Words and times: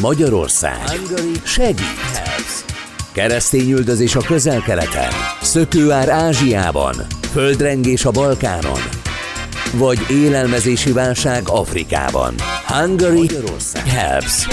Magyarország 0.00 1.00
segít. 1.44 2.64
Keresztényüldözés 3.12 4.14
a 4.14 4.20
közel-keleten, 4.20 5.10
szökőár 5.42 6.08
Ázsiában, 6.08 6.94
földrengés 7.32 8.04
a 8.04 8.10
Balkánon, 8.10 8.80
vagy 9.72 9.98
élelmezési 10.10 10.92
válság 10.92 11.42
Afrikában. 11.46 12.34
Hungary 12.66 13.30
Helps. 13.86 14.46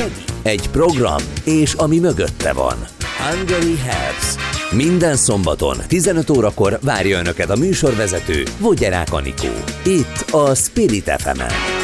Egy 0.44 0.70
program, 0.70 1.22
és 1.44 1.74
ami 1.74 2.00
mögötte 2.00 2.54
van. 2.54 2.76
Hungary 3.18 3.78
Helps. 3.78 4.36
Minden 4.72 5.16
szombaton 5.16 5.78
15 5.88 6.30
órakor 6.30 6.80
várja 6.82 7.20
Önöket 7.20 7.50
a 7.50 7.56
műsorvezető 7.56 8.44
Vogyerák 8.58 9.14
Anikó. 9.14 9.54
Itt 9.84 10.26
a 10.32 10.56
Spirit 10.56 11.12
fm 11.18 11.40
-en. 11.40 11.79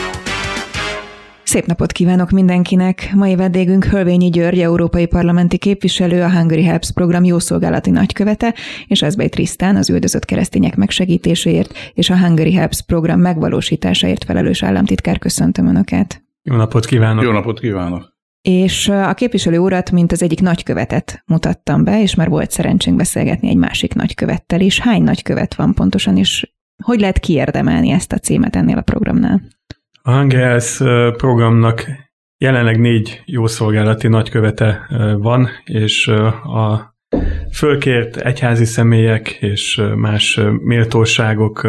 Szép 1.56 1.66
napot 1.66 1.92
kívánok 1.92 2.30
mindenkinek! 2.30 3.12
Mai 3.14 3.36
vendégünk 3.36 3.86
Hölvényi 3.86 4.30
György, 4.30 4.60
európai 4.60 5.06
parlamenti 5.06 5.58
képviselő, 5.58 6.22
a 6.22 6.32
Hungary 6.32 6.64
Helps 6.64 6.92
program 6.92 7.24
jószolgálati 7.24 7.90
nagykövete, 7.90 8.54
és 8.88 9.02
Azbej 9.02 9.30
Trisztán 9.30 9.76
az 9.76 9.90
üldözött 9.90 10.26
keresztények 10.26 10.76
megsegítéséért 10.76 11.74
és 11.94 12.10
a 12.10 12.18
Hungary 12.18 12.54
Helps 12.54 12.82
program 12.82 13.20
megvalósításáért 13.20 14.24
felelős 14.24 14.64
államtitkár. 14.64 15.20
Köszöntöm 15.20 15.68
Önöket! 15.68 16.24
Jó 16.42 16.56
napot 16.56 16.86
kívánok! 16.86 17.24
Jó 17.24 17.32
napot 17.32 17.60
kívánok! 17.60 18.14
És 18.42 18.90
a 18.90 19.14
képviselő 19.14 19.58
urat, 19.58 19.92
mint 19.92 20.12
az 20.12 20.24
egyik 20.24 20.42
nagykövetet 20.42 21.24
mutattam 21.26 21.84
be, 21.84 22.02
és 22.02 22.16
már 22.16 22.30
volt 22.30 22.52
szerencsénk 22.52 22.98
beszélgetni 22.98 23.50
egy 23.50 23.58
másik 23.58 23.94
nagykövettel 23.94 24.60
is. 24.60 24.80
Hány 24.80 25.04
nagykövet 25.04 25.56
van 25.56 25.74
pontosan, 25.74 26.18
és 26.18 26.54
hogy 26.84 27.00
lehet 27.00 27.20
kiérdemelni 27.20 27.90
ezt 27.90 28.14
a 28.14 28.18
címet 28.18 28.56
ennél 28.56 28.78
a 28.78 28.82
programnál? 28.82 29.42
A 30.08 30.12
Hangels 30.12 30.78
programnak 31.18 31.86
jelenleg 32.38 32.80
négy 32.80 33.22
jószolgálati 33.26 34.08
nagykövete 34.08 34.88
van, 35.18 35.50
és 35.64 36.08
a 36.44 36.96
fölkért 37.54 38.18
egyházi 38.18 38.66
személyek 38.66 39.30
és 39.30 39.82
más 39.96 40.40
méltóságok 40.60 41.68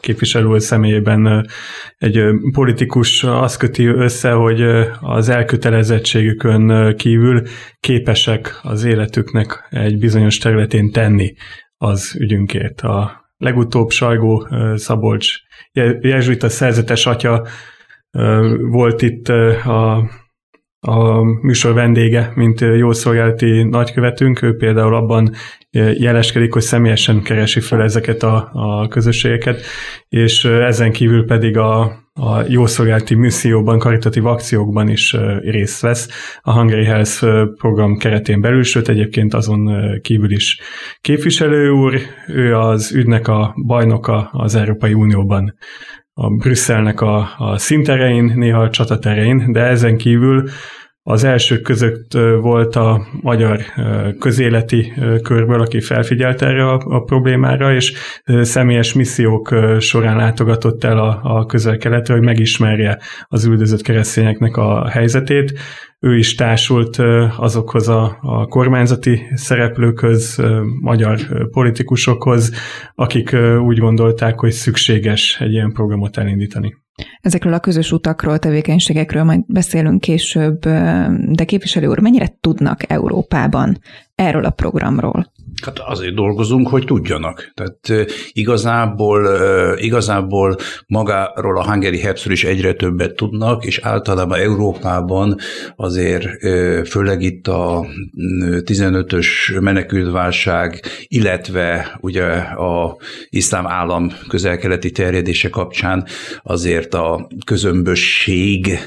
képviselő 0.00 0.58
személyében 0.58 1.46
egy 1.96 2.22
politikus 2.52 3.24
azt 3.24 3.58
köti 3.58 3.86
össze, 3.86 4.30
hogy 4.30 4.62
az 5.00 5.28
elkötelezettségükön 5.28 6.96
kívül 6.96 7.42
képesek 7.80 8.58
az 8.62 8.84
életüknek 8.84 9.66
egy 9.70 9.98
bizonyos 9.98 10.38
területén 10.38 10.90
tenni 10.90 11.34
az 11.76 12.16
ügyünkért. 12.18 12.80
A 12.80 13.19
legutóbb 13.40 13.90
Sajgó 13.90 14.48
Szabolcs 14.74 15.28
jezsuita 16.00 16.48
szerzetes 16.48 17.06
atya 17.06 17.46
volt 18.70 19.02
itt 19.02 19.28
a, 19.28 20.10
a 20.80 21.22
műsor 21.22 21.74
vendége, 21.74 22.32
mint 22.34 22.60
jószolgálati 22.60 23.62
nagykövetünk. 23.62 24.42
Ő 24.42 24.56
például 24.56 24.94
abban 24.94 25.34
jeleskedik, 25.94 26.52
hogy 26.52 26.62
személyesen 26.62 27.22
keresi 27.22 27.60
fel 27.60 27.82
ezeket 27.82 28.22
a, 28.22 28.50
a 28.52 28.88
közösségeket, 28.88 29.62
és 30.08 30.44
ezen 30.44 30.92
kívül 30.92 31.24
pedig 31.24 31.56
a, 31.56 31.99
a 32.12 32.42
jószolgálati 32.48 33.14
misszióban, 33.14 33.78
karitatív 33.78 34.26
akciókban 34.26 34.88
is 34.88 35.16
részt 35.40 35.80
vesz. 35.80 36.08
A 36.42 36.52
Hungary 36.52 36.84
Health 36.84 37.24
program 37.56 37.96
keretén 37.96 38.40
belül, 38.40 38.62
sőt 38.62 38.88
egyébként 38.88 39.34
azon 39.34 39.70
kívül 40.02 40.30
is 40.30 40.60
képviselő 41.00 41.70
úr, 41.70 42.00
ő 42.26 42.56
az 42.56 42.92
ügynek 42.92 43.28
a 43.28 43.54
bajnoka 43.66 44.28
az 44.32 44.54
Európai 44.54 44.92
Unióban 44.92 45.54
a 46.12 46.30
Brüsszelnek 46.30 47.00
a, 47.00 47.34
a 47.38 47.58
szinterein, 47.58 48.32
néha 48.36 48.62
a 48.62 48.70
csataterein, 48.70 49.52
de 49.52 49.60
ezen 49.60 49.96
kívül 49.96 50.48
az 51.10 51.24
elsők 51.24 51.62
között 51.62 52.12
volt 52.40 52.76
a 52.76 53.06
magyar 53.20 53.60
közéleti 54.18 54.92
körből, 55.22 55.60
aki 55.60 55.80
felfigyelt 55.80 56.42
erre 56.42 56.68
a, 56.68 56.82
a 56.84 57.02
problémára, 57.02 57.74
és 57.74 57.92
személyes 58.42 58.92
missziók 58.92 59.54
során 59.78 60.16
látogatott 60.16 60.84
el 60.84 60.98
a, 60.98 61.20
a 61.22 61.46
közel-keletre, 61.46 62.14
hogy 62.14 62.22
megismerje 62.22 62.98
az 63.28 63.44
üldözött 63.44 63.82
keresztényeknek 63.82 64.56
a 64.56 64.88
helyzetét. 64.88 65.58
Ő 66.00 66.16
is 66.16 66.34
társult 66.34 66.96
azokhoz 67.36 67.88
a, 67.88 68.18
a 68.20 68.46
kormányzati 68.46 69.22
szereplőkhöz, 69.34 70.42
magyar 70.80 71.48
politikusokhoz, 71.50 72.52
akik 72.94 73.36
úgy 73.60 73.78
gondolták, 73.78 74.40
hogy 74.40 74.50
szükséges 74.50 75.36
egy 75.40 75.52
ilyen 75.52 75.72
programot 75.72 76.16
elindítani. 76.16 76.76
Ezekről 77.20 77.52
a 77.52 77.60
közös 77.60 77.92
utakról, 77.92 78.38
tevékenységekről 78.38 79.22
majd 79.22 79.40
beszélünk 79.46 80.00
később, 80.00 80.60
de 81.30 81.44
képviselő 81.44 81.86
úr, 81.86 81.98
mennyire 81.98 82.36
tudnak 82.40 82.90
Európában 82.90 83.78
erről 84.20 84.44
a 84.44 84.50
programról? 84.50 85.32
Hát 85.62 85.78
azért 85.78 86.14
dolgozunk, 86.14 86.68
hogy 86.68 86.84
tudjanak. 86.84 87.52
Tehát 87.54 88.08
igazából, 88.32 89.28
igazából 89.76 90.56
magáról 90.86 91.58
a 91.58 91.64
Hungary 91.64 92.00
Helpsről 92.00 92.32
is 92.32 92.44
egyre 92.44 92.72
többet 92.72 93.14
tudnak, 93.14 93.64
és 93.64 93.78
általában 93.78 94.38
Európában 94.38 95.36
azért 95.76 96.26
főleg 96.88 97.22
itt 97.22 97.48
a 97.48 97.86
15-ös 98.16 99.60
menekültválság, 99.60 100.84
illetve 101.06 101.98
ugye 102.00 102.26
a 102.38 102.96
iszlám 103.28 103.66
állam 103.66 104.12
közelkeleti 104.28 104.90
terjedése 104.90 105.48
kapcsán 105.48 106.06
azért 106.42 106.94
a 106.94 107.28
közömbösség 107.44 108.78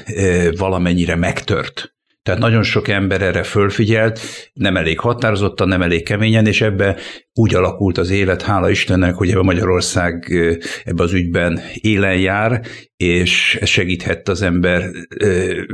valamennyire 0.56 1.16
megtört. 1.16 1.93
Tehát 2.24 2.40
nagyon 2.40 2.62
sok 2.62 2.88
ember 2.88 3.22
erre 3.22 3.42
fölfigyelt, 3.42 4.20
nem 4.52 4.76
elég 4.76 5.00
határozottan, 5.00 5.68
nem 5.68 5.82
elég 5.82 6.02
keményen, 6.02 6.46
és 6.46 6.60
ebbe 6.60 6.96
úgy 7.34 7.54
alakult 7.54 7.98
az 7.98 8.10
élet, 8.10 8.42
hála 8.42 8.70
Istennek, 8.70 9.14
hogy 9.14 9.30
ebbe 9.30 9.42
Magyarország 9.42 10.32
ebbe 10.84 11.02
az 11.02 11.12
ügyben 11.12 11.60
élen 11.74 12.18
jár, 12.18 12.60
és 12.96 13.58
ez 13.60 13.68
segíthet 13.68 14.28
az 14.28 14.42
ember 14.42 14.90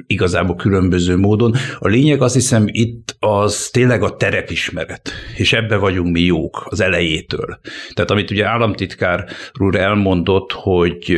igazából 0.07 0.57
különböző 0.57 1.17
módon. 1.17 1.55
A 1.79 1.89
lényeg 1.89 2.23
azt 2.23 2.35
hiszem 2.35 2.65
itt 2.67 3.17
az 3.19 3.69
tényleg 3.73 4.03
a 4.03 4.17
terepismeret, 4.17 5.11
és 5.37 5.53
ebbe 5.53 5.77
vagyunk 5.77 6.13
mi 6.13 6.21
jók 6.21 6.67
az 6.69 6.81
elejétől. 6.81 7.61
Tehát 7.95 8.11
amit 8.11 8.31
ugye 8.31 8.47
államtitkár 8.47 9.25
úr 9.59 9.77
elmondott, 9.77 10.53
hogy, 10.53 11.17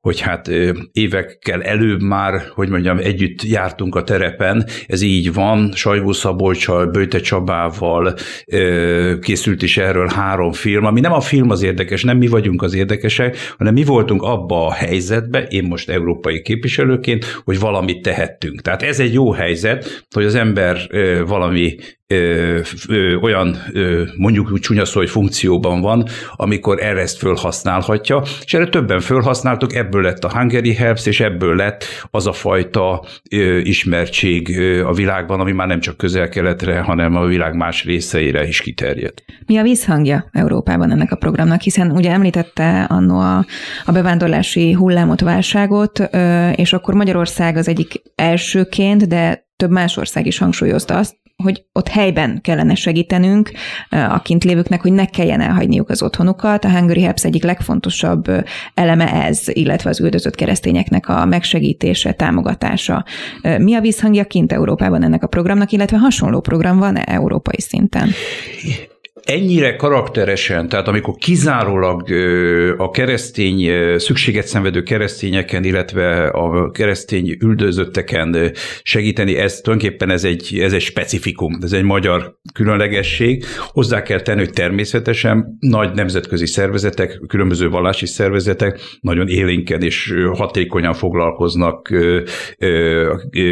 hogy 0.00 0.20
hát 0.20 0.48
évekkel 0.92 1.62
előbb 1.62 2.00
már, 2.00 2.42
hogy 2.54 2.68
mondjam, 2.68 2.98
együtt 2.98 3.42
jártunk 3.42 3.94
a 3.94 4.02
terepen, 4.02 4.66
ez 4.86 5.02
így 5.02 5.32
van, 5.32 5.72
Sajgó 5.74 6.12
Szabolcsal, 6.12 6.86
Bőte 6.86 7.20
Csabával 7.20 8.14
készült 9.20 9.62
is 9.62 9.69
erről 9.76 10.08
három 10.08 10.52
film, 10.52 10.84
ami 10.84 11.00
nem 11.00 11.12
a 11.12 11.20
film 11.20 11.50
az 11.50 11.62
érdekes, 11.62 12.02
nem 12.02 12.16
mi 12.16 12.26
vagyunk 12.26 12.62
az 12.62 12.74
érdekesek, 12.74 13.36
hanem 13.58 13.72
mi 13.72 13.84
voltunk 13.84 14.22
abba 14.22 14.66
a 14.66 14.72
helyzetbe, 14.72 15.42
én 15.42 15.64
most 15.64 15.90
európai 15.90 16.42
képviselőként, 16.42 17.24
hogy 17.44 17.58
valamit 17.60 18.02
tehettünk. 18.02 18.60
Tehát 18.60 18.82
ez 18.82 19.00
egy 19.00 19.12
jó 19.12 19.32
helyzet, 19.32 20.04
hogy 20.10 20.24
az 20.24 20.34
ember 20.34 20.78
valami 21.26 21.76
ö, 22.10 22.58
ö, 22.88 23.14
olyan 23.14 23.56
ö, 23.72 24.02
mondjuk 24.16 24.50
úgy 24.52 24.60
csúnya 24.60 24.84
szó, 24.84 24.98
hogy 24.98 25.10
funkcióban 25.10 25.80
van, 25.80 26.06
amikor 26.36 26.82
erre 26.82 27.00
ezt 27.00 27.18
fölhasználhatja, 27.18 28.22
és 28.44 28.54
erre 28.54 28.68
többen 28.68 29.00
fölhasználtuk, 29.00 29.74
ebből 29.74 30.02
lett 30.02 30.24
a 30.24 30.30
Hungary 30.38 30.74
Helps, 30.74 31.06
és 31.06 31.20
ebből 31.20 31.56
lett 31.56 31.84
az 32.10 32.26
a 32.26 32.32
fajta 32.32 33.04
ö, 33.30 33.58
ismertség 33.58 34.58
ö, 34.58 34.86
a 34.86 34.92
világban, 34.92 35.40
ami 35.40 35.52
már 35.52 35.66
nem 35.66 35.80
csak 35.80 35.96
közel-keletre, 35.96 36.80
hanem 36.80 37.16
a 37.16 37.24
világ 37.24 37.54
más 37.54 37.84
részeire 37.84 38.46
is 38.46 38.60
kiterjedt. 38.60 39.24
Mi 39.46 39.56
a 39.56 39.62
visszhangja 39.62 40.28
Európában 40.32 40.90
ennek 40.90 41.12
a 41.12 41.16
programnak, 41.16 41.60
hiszen 41.60 41.90
ugye 41.90 42.10
említette 42.10 42.82
annó 42.82 43.18
a, 43.18 43.44
a 43.84 43.92
bevándorlási 43.92 44.72
hullámot, 44.72 45.20
válságot, 45.20 46.08
és 46.54 46.72
akkor 46.72 46.94
Magyarország 46.94 47.56
az 47.56 47.68
egyik 47.68 48.02
elsőként, 48.14 49.08
de 49.08 49.48
több 49.56 49.70
más 49.70 49.96
ország 49.96 50.26
is 50.26 50.38
hangsúlyozta 50.38 50.96
azt, 50.96 51.19
hogy 51.42 51.64
ott 51.72 51.88
helyben 51.88 52.40
kellene 52.40 52.74
segítenünk 52.74 53.50
a 53.90 54.22
kint 54.22 54.44
lévőknek, 54.44 54.82
hogy 54.82 54.92
ne 54.92 55.04
kelljen 55.04 55.40
elhagyniuk 55.40 55.88
az 55.90 56.02
otthonukat. 56.02 56.64
A 56.64 56.70
Hungary 56.70 57.02
Helps 57.02 57.24
egyik 57.24 57.42
legfontosabb 57.42 58.24
eleme 58.74 59.12
ez, 59.12 59.42
illetve 59.46 59.90
az 59.90 60.00
üldözött 60.00 60.34
keresztényeknek 60.34 61.08
a 61.08 61.24
megsegítése, 61.24 62.12
támogatása. 62.12 63.04
Mi 63.58 63.74
a 63.74 63.80
visszhangja 63.80 64.24
kint 64.24 64.52
Európában 64.52 65.02
ennek 65.02 65.22
a 65.22 65.26
programnak, 65.26 65.72
illetve 65.72 65.98
hasonló 65.98 66.40
program 66.40 66.78
van 66.78 66.96
-e 66.96 67.04
európai 67.06 67.60
szinten? 67.60 68.08
Ennyire 69.24 69.76
karakteresen, 69.76 70.68
tehát 70.68 70.88
amikor 70.88 71.14
kizárólag 71.14 72.10
a 72.76 72.90
keresztény, 72.90 73.70
szükséget 73.98 74.46
szenvedő 74.46 74.82
keresztényeken, 74.82 75.64
illetve 75.64 76.26
a 76.26 76.70
keresztény 76.70 77.36
üldözötteken 77.40 78.52
segíteni, 78.82 79.36
ez 79.36 79.60
tulajdonképpen 79.60 80.10
ez 80.10 80.24
egy, 80.24 80.58
ez 80.58 80.72
egy 80.72 80.80
specifikum, 80.80 81.58
ez 81.62 81.72
egy 81.72 81.82
magyar 81.82 82.38
különlegesség. 82.54 83.44
Hozzá 83.66 84.02
kell 84.02 84.20
tenni, 84.20 84.38
hogy 84.38 84.52
természetesen 84.52 85.56
nagy 85.60 85.94
nemzetközi 85.94 86.46
szervezetek, 86.46 87.20
különböző 87.26 87.68
vallási 87.68 88.06
szervezetek 88.06 88.80
nagyon 89.00 89.28
élénken 89.28 89.82
és 89.82 90.14
hatékonyan 90.32 90.94
foglalkoznak 90.94 91.94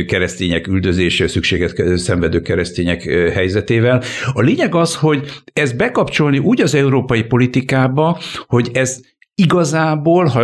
keresztények 0.07 0.67
üldözése, 0.67 1.29
szükséget 1.29 1.99
szenvedő 1.99 2.41
keresztények 2.41 3.03
helyzetével. 3.33 4.03
A 4.33 4.41
lényeg 4.41 4.75
az, 4.75 4.97
hogy 4.97 5.31
ez 5.53 5.68
bekapcsolni 5.77 6.39
úgy 6.39 6.61
az 6.61 6.75
európai 6.75 7.23
politikába, 7.23 8.19
hogy 8.47 8.71
ez 8.73 9.01
igazából, 9.35 10.25
ha 10.25 10.43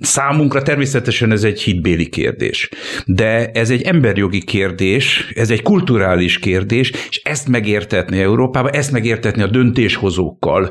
Számunkra 0.00 0.62
természetesen 0.62 1.32
ez 1.32 1.44
egy 1.44 1.60
hitbéli 1.60 2.08
kérdés, 2.08 2.68
de 3.06 3.50
ez 3.50 3.70
egy 3.70 3.82
emberjogi 3.82 4.44
kérdés, 4.44 5.32
ez 5.34 5.50
egy 5.50 5.62
kulturális 5.62 6.38
kérdés, 6.38 6.92
és 7.08 7.20
ezt 7.24 7.48
megértetni 7.48 8.20
Európában, 8.20 8.72
ezt 8.72 8.92
megértetni 8.92 9.42
a 9.42 9.46
döntéshozókkal 9.46 10.70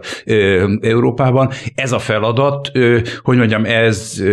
Európában, 0.81 1.50
ez 1.75 1.91
a 1.91 2.00
feladat, 2.00 2.71
hogy 3.21 3.38
mondjam, 3.38 3.65
ez 3.65 4.23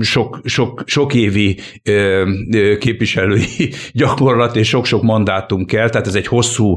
sok, 0.00 0.40
sok, 0.44 0.82
sok 0.86 1.14
évi 1.14 1.58
képviselői 2.78 3.72
gyakorlat 3.92 4.56
és 4.56 4.68
sok-sok 4.68 5.02
mandátum 5.02 5.64
kell, 5.64 5.88
tehát 5.88 6.06
ez 6.06 6.14
egy 6.14 6.26
hosszú, 6.26 6.76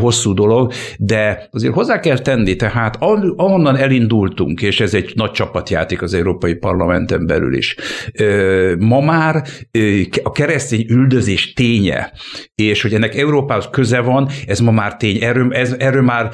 hosszú 0.00 0.34
dolog, 0.34 0.72
de 0.98 1.48
azért 1.50 1.74
hozzá 1.74 2.00
kell 2.00 2.18
tenni, 2.18 2.56
tehát 2.56 2.96
ahonnan 3.36 3.76
elindultunk, 3.76 4.62
és 4.62 4.80
ez 4.80 4.94
egy 4.94 5.12
nagy 5.14 5.30
csapatjáték 5.30 6.02
az 6.02 6.14
Európai 6.14 6.43
Európai 6.44 6.70
Parlamenten 6.70 7.26
belül 7.26 7.54
is. 7.54 7.76
Ma 8.78 9.00
már 9.00 9.44
a 10.22 10.32
keresztény 10.32 10.86
üldözés 10.88 11.52
ténye, 11.52 12.12
és 12.54 12.82
hogy 12.82 12.94
ennek 12.94 13.16
Európához 13.16 13.68
köze 13.70 14.00
van, 14.00 14.28
ez 14.46 14.60
ma 14.60 14.70
már 14.70 14.96
tény. 14.96 15.22
Erről, 15.22 15.54
ez, 15.54 15.74
erről 15.78 16.02
már, 16.02 16.30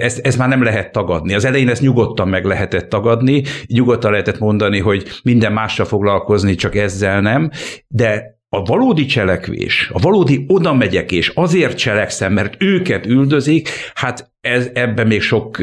ez, 0.00 0.20
ez 0.22 0.36
már 0.36 0.48
nem 0.48 0.62
lehet 0.62 0.92
tagadni. 0.92 1.34
Az 1.34 1.44
elején 1.44 1.68
ezt 1.68 1.82
nyugodtan 1.82 2.28
meg 2.28 2.44
lehetett 2.44 2.88
tagadni, 2.88 3.42
nyugodtan 3.66 4.10
lehetett 4.10 4.38
mondani, 4.38 4.78
hogy 4.78 5.08
minden 5.22 5.52
mással 5.52 5.86
foglalkozni, 5.86 6.54
csak 6.54 6.76
ezzel 6.76 7.20
nem, 7.20 7.50
de 7.88 8.40
a 8.48 8.62
valódi 8.62 9.04
cselekvés, 9.04 9.90
a 9.92 9.98
valódi 9.98 10.44
oda 10.48 10.74
megyek 10.74 11.12
és 11.12 11.28
azért 11.28 11.78
cselekszem, 11.78 12.32
mert 12.32 12.62
őket 12.62 13.06
üldözik, 13.06 13.68
hát 13.94 14.32
ez, 14.40 14.70
ebben 14.74 15.06
még 15.06 15.20
sok, 15.20 15.58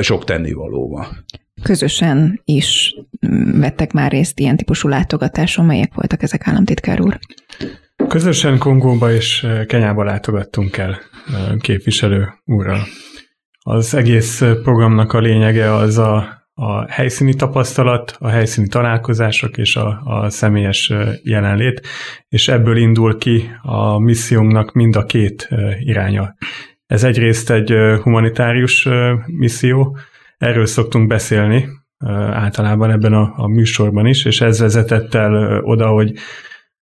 sok 0.00 0.24
tennivaló 0.24 0.88
van 0.88 1.24
közösen 1.62 2.40
is 2.44 2.94
vettek 3.60 3.92
már 3.92 4.10
részt 4.10 4.40
ilyen 4.40 4.56
típusú 4.56 4.88
látogatáson. 4.88 5.64
Melyek 5.64 5.94
voltak 5.94 6.22
ezek, 6.22 6.48
államtitkár 6.48 7.00
úr? 7.00 7.18
Közösen 8.08 8.58
Kongóba 8.58 9.12
és 9.12 9.42
eh, 9.42 9.64
Kenyába 9.64 10.04
látogattunk 10.04 10.76
el 10.76 10.90
eh, 10.90 11.56
képviselő 11.58 12.28
úrral. 12.44 12.80
Az 13.58 13.94
egész 13.94 14.38
programnak 14.38 15.12
a 15.12 15.18
lényege 15.18 15.74
az 15.74 15.98
a, 15.98 16.44
a 16.54 16.90
helyszíni 16.90 17.34
tapasztalat, 17.34 18.16
a 18.18 18.28
helyszíni 18.28 18.68
találkozások 18.68 19.58
és 19.58 19.76
a, 19.76 20.00
a 20.04 20.30
személyes 20.30 20.90
eh, 20.90 21.08
jelenlét, 21.22 21.86
és 22.28 22.48
ebből 22.48 22.76
indul 22.76 23.18
ki 23.18 23.50
a 23.62 23.98
missziónknak 23.98 24.72
mind 24.72 24.96
a 24.96 25.04
két 25.04 25.48
iránya. 25.78 26.34
Ez 26.86 27.04
egyrészt 27.04 27.50
egy 27.50 27.72
humanitárius 28.02 28.88
misszió, 29.26 29.96
Erről 30.38 30.66
szoktunk 30.66 31.06
beszélni 31.06 31.68
általában 32.30 32.90
ebben 32.90 33.12
a, 33.12 33.32
a 33.36 33.46
műsorban 33.46 34.06
is, 34.06 34.24
és 34.24 34.40
ez 34.40 34.60
vezetett 34.60 35.14
el 35.14 35.60
oda, 35.64 35.88
hogy 35.88 36.12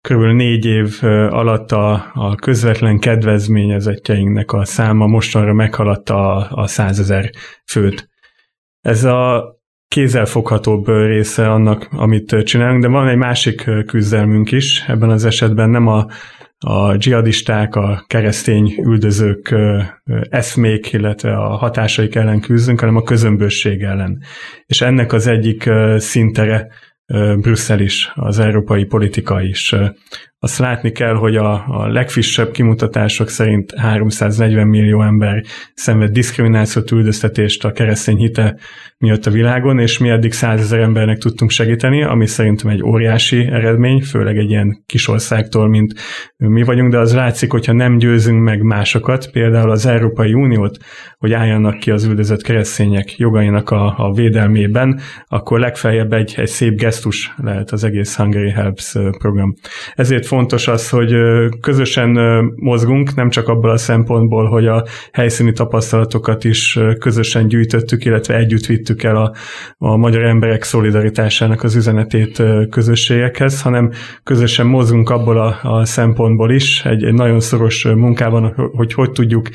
kb. 0.09 0.21
négy 0.21 0.65
év 0.65 0.97
alatt 1.29 1.71
a, 1.71 2.11
a 2.13 2.35
közvetlen 2.35 2.99
kedvezményezettjeinknek 2.99 4.51
a 4.51 4.65
száma 4.65 5.07
mostanra 5.07 5.53
meghaladta 5.53 6.47
a, 6.47 6.67
százezer 6.67 7.29
főt. 7.65 8.09
Ez 8.81 9.03
a 9.03 9.51
kézzelfoghatóbb 9.87 10.87
része 10.87 11.51
annak, 11.51 11.87
amit 11.91 12.43
csinálunk, 12.43 12.81
de 12.81 12.87
van 12.87 13.07
egy 13.07 13.17
másik 13.17 13.69
küzdelmünk 13.85 14.51
is, 14.51 14.83
ebben 14.87 15.09
az 15.09 15.25
esetben 15.25 15.69
nem 15.69 15.87
a 15.87 16.07
a 16.65 16.97
dzsihadisták, 16.97 17.75
a 17.75 18.03
keresztény 18.07 18.75
üldözők 18.85 19.55
eszmék, 20.29 20.93
illetve 20.93 21.37
a 21.37 21.55
hatásaik 21.55 22.15
ellen 22.15 22.39
küzdünk, 22.39 22.79
hanem 22.79 22.95
a 22.95 23.03
közömbösség 23.03 23.81
ellen. 23.81 24.23
És 24.65 24.81
ennek 24.81 25.13
az 25.13 25.27
egyik 25.27 25.69
szintere 25.97 26.67
Brüsszel 27.39 27.79
is, 27.79 28.11
az 28.13 28.39
európai 28.39 28.85
politika 28.85 29.41
is. 29.41 29.75
Azt 30.43 30.57
látni 30.57 30.91
kell, 30.91 31.13
hogy 31.13 31.35
a, 31.35 31.63
a 31.67 31.87
legfrissebb 31.87 32.51
kimutatások 32.51 33.29
szerint 33.29 33.73
340 33.75 34.67
millió 34.67 35.03
ember 35.03 35.43
szenved 35.73 36.11
diszkriminációt, 36.11 36.91
üldöztetést 36.91 37.65
a 37.65 37.71
keresztény 37.71 38.17
hite 38.17 38.55
miatt 38.97 39.25
a 39.25 39.31
világon, 39.31 39.79
és 39.79 39.97
mi 39.97 40.09
eddig 40.09 40.33
százezer 40.33 40.79
embernek 40.79 41.17
tudtunk 41.17 41.51
segíteni, 41.51 42.03
ami 42.03 42.27
szerintem 42.27 42.69
egy 42.69 42.83
óriási 42.83 43.47
eredmény, 43.51 44.01
főleg 44.01 44.37
egy 44.37 44.49
ilyen 44.49 44.83
kis 44.85 45.07
országtól, 45.07 45.67
mint 45.67 45.93
mi 46.37 46.63
vagyunk, 46.63 46.91
de 46.91 46.97
az 46.97 47.13
látszik, 47.13 47.51
hogyha 47.51 47.73
nem 47.73 47.97
győzünk 47.97 48.43
meg 48.43 48.61
másokat, 48.61 49.31
például 49.31 49.71
az 49.71 49.85
Európai 49.85 50.33
Uniót, 50.33 50.77
hogy 51.17 51.33
álljanak 51.33 51.79
ki 51.79 51.91
az 51.91 52.03
üldözött 52.03 52.41
keresztények 52.41 53.17
jogainak 53.17 53.69
a, 53.69 53.93
a 53.97 54.13
védelmében, 54.13 54.99
akkor 55.27 55.59
legfeljebb 55.59 56.13
egy, 56.13 56.33
egy 56.37 56.47
szép 56.47 56.77
gesztus 56.77 57.33
lehet 57.37 57.71
az 57.71 57.83
egész 57.83 58.15
Hungary 58.15 58.51
Helps 58.51 58.95
program. 59.17 59.53
Ezért 59.93 60.25
fontos 60.33 60.67
az, 60.67 60.89
hogy 60.89 61.15
közösen 61.61 62.09
mozgunk, 62.55 63.15
nem 63.15 63.29
csak 63.29 63.47
abból 63.47 63.69
a 63.69 63.77
szempontból, 63.77 64.45
hogy 64.45 64.67
a 64.67 64.85
helyszíni 65.11 65.51
tapasztalatokat 65.51 66.43
is 66.43 66.79
közösen 66.99 67.47
gyűjtöttük, 67.47 68.05
illetve 68.05 68.35
együtt 68.35 68.65
vittük 68.65 69.03
el 69.03 69.15
a, 69.15 69.33
a 69.77 69.97
magyar 69.97 70.23
emberek 70.23 70.63
szolidaritásának 70.63 71.63
az 71.63 71.75
üzenetét 71.75 72.43
közösségekhez, 72.69 73.61
hanem 73.61 73.91
közösen 74.23 74.65
mozgunk 74.65 75.09
abból 75.09 75.39
a, 75.39 75.59
a 75.63 75.85
szempontból 75.85 76.51
is, 76.51 76.85
egy, 76.85 77.03
egy 77.03 77.13
nagyon 77.13 77.39
szoros 77.39 77.83
munkában, 77.83 78.53
hogy 78.75 78.93
hogy 78.93 79.11
tudjuk 79.11 79.49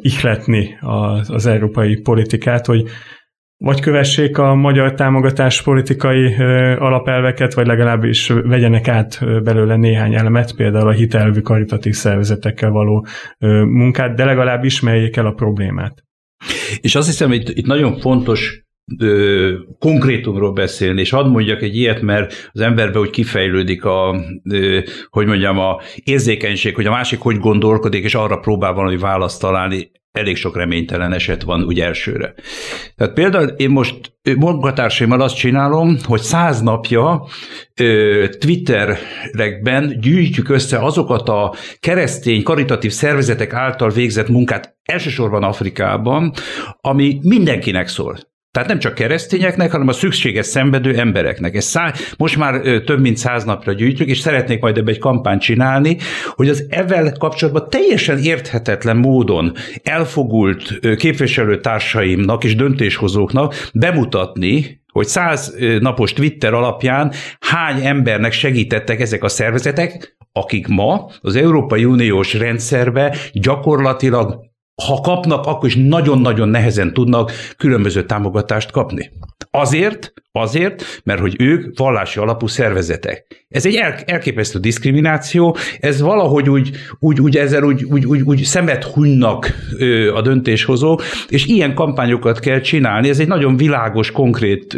ihletni 0.00 0.76
az, 0.80 1.30
az 1.30 1.46
európai 1.46 1.96
politikát, 1.96 2.66
hogy 2.66 2.84
vagy 3.58 3.80
kövessék 3.80 4.38
a 4.38 4.54
magyar 4.54 4.94
támogatás 4.94 5.62
politikai 5.62 6.34
alapelveket, 6.78 7.54
vagy 7.54 7.66
legalábbis 7.66 8.28
vegyenek 8.28 8.88
át 8.88 9.18
belőle 9.42 9.76
néhány 9.76 10.14
elemet, 10.14 10.56
például 10.56 10.88
a 10.88 10.92
hitelvű 10.92 11.40
karitatív 11.40 11.94
szervezetekkel 11.94 12.70
való 12.70 13.06
munkát, 13.64 14.14
de 14.14 14.24
legalább 14.24 14.64
ismerjék 14.64 15.16
el 15.16 15.26
a 15.26 15.32
problémát. 15.32 16.04
És 16.80 16.94
azt 16.94 17.06
hiszem, 17.06 17.28
hogy 17.28 17.58
itt 17.58 17.66
nagyon 17.66 17.98
fontos 17.98 18.64
ö, 18.98 19.52
konkrétumról 19.78 20.52
beszélni, 20.52 21.00
és 21.00 21.10
hadd 21.10 21.28
mondjak 21.28 21.62
egy 21.62 21.76
ilyet, 21.76 22.00
mert 22.00 22.50
az 22.52 22.60
emberbe 22.60 22.98
úgy 22.98 23.10
kifejlődik 23.10 23.84
a, 23.84 24.20
ö, 24.50 24.78
hogy 25.08 25.26
mondjam, 25.26 25.58
a 25.58 25.80
érzékenység, 26.04 26.74
hogy 26.74 26.86
a 26.86 26.90
másik 26.90 27.20
hogy 27.20 27.38
gondolkodik, 27.38 28.04
és 28.04 28.14
arra 28.14 28.36
próbál 28.36 28.72
valami 28.72 28.96
választ 28.96 29.40
találni 29.40 29.90
elég 30.16 30.36
sok 30.36 30.56
reménytelen 30.56 31.12
eset 31.12 31.42
van 31.42 31.62
úgy 31.62 31.80
elsőre. 31.80 32.34
Tehát 32.96 33.12
például 33.14 33.48
én 33.48 33.70
most 33.70 34.12
munkatársaimmal 34.38 35.20
azt 35.20 35.36
csinálom, 35.36 35.96
hogy 36.02 36.20
száz 36.20 36.60
napja 36.60 37.26
Twitterekben 38.38 40.00
gyűjtjük 40.00 40.48
össze 40.48 40.78
azokat 40.78 41.28
a 41.28 41.54
keresztény 41.80 42.42
karitatív 42.42 42.92
szervezetek 42.92 43.52
által 43.52 43.90
végzett 43.90 44.28
munkát 44.28 44.76
elsősorban 44.82 45.42
Afrikában, 45.42 46.32
ami 46.80 47.18
mindenkinek 47.22 47.88
szól. 47.88 48.18
Tehát 48.56 48.70
nem 48.70 48.80
csak 48.80 48.94
keresztényeknek, 48.94 49.70
hanem 49.70 49.88
a 49.88 49.92
szükséges 49.92 50.46
szenvedő 50.46 50.98
embereknek. 50.98 51.54
Ez 51.54 51.64
szá- 51.64 52.14
most 52.18 52.36
már 52.36 52.60
több 52.60 53.00
mint 53.00 53.16
száz 53.16 53.44
napra 53.44 53.72
gyűjtjük, 53.72 54.08
és 54.08 54.18
szeretnék 54.18 54.60
majd 54.60 54.78
ebbe 54.78 54.90
egy 54.90 54.98
kampányt 54.98 55.40
csinálni, 55.40 55.96
hogy 56.34 56.48
az 56.48 56.66
evel 56.68 57.12
kapcsolatban 57.18 57.68
teljesen 57.70 58.18
érthetetlen 58.18 58.96
módon 58.96 59.52
elfogult 59.82 60.78
képviselőtársaimnak 60.96 62.44
és 62.44 62.56
döntéshozóknak 62.56 63.54
bemutatni, 63.74 64.80
hogy 64.92 65.06
száz 65.06 65.56
napos 65.80 66.12
Twitter 66.12 66.54
alapján 66.54 67.12
hány 67.40 67.84
embernek 67.84 68.32
segítettek 68.32 69.00
ezek 69.00 69.24
a 69.24 69.28
szervezetek, 69.28 70.16
akik 70.32 70.66
ma 70.66 71.10
az 71.20 71.36
Európai 71.36 71.84
Uniós 71.84 72.34
rendszerbe 72.34 73.16
gyakorlatilag 73.32 74.45
ha 74.84 75.00
kapnak, 75.00 75.46
akkor 75.46 75.68
is 75.68 75.76
nagyon-nagyon 75.76 76.48
nehezen 76.48 76.92
tudnak 76.92 77.32
különböző 77.56 78.04
támogatást 78.04 78.70
kapni. 78.70 79.10
Azért, 79.50 80.12
azért, 80.32 80.84
mert 81.04 81.20
hogy 81.20 81.34
ők 81.38 81.78
vallási 81.78 82.18
alapú 82.18 82.46
szervezetek. 82.46 83.46
Ez 83.48 83.66
egy 83.66 83.74
el, 83.74 83.94
elképesztő 84.04 84.58
diszkrimináció, 84.58 85.56
ez 85.80 86.00
valahogy 86.00 86.50
úgy, 86.50 86.70
úgy, 86.98 87.20
úgy 87.20 87.36
ezzel 87.36 87.62
úgy, 87.62 87.84
úgy, 87.84 88.06
úgy, 88.06 88.20
úgy 88.22 88.42
szemet 88.42 88.84
hunynak 88.84 89.50
a 90.14 90.20
döntéshozók, 90.20 91.02
és 91.28 91.46
ilyen 91.46 91.74
kampányokat 91.74 92.38
kell 92.38 92.60
csinálni. 92.60 93.08
Ez 93.08 93.20
egy 93.20 93.28
nagyon 93.28 93.56
világos, 93.56 94.10
konkrét 94.10 94.76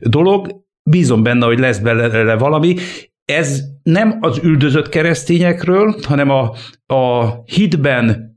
dolog, 0.00 0.48
bízom 0.82 1.22
benne, 1.22 1.46
hogy 1.46 1.58
lesz 1.58 1.78
belőle 1.78 2.36
valami, 2.36 2.76
ez 3.24 3.60
nem 3.82 4.18
az 4.20 4.40
üldözött 4.42 4.88
keresztényekről, 4.88 5.96
hanem 6.02 6.30
a, 6.30 6.52
a 6.94 7.28
hitben 7.44 8.29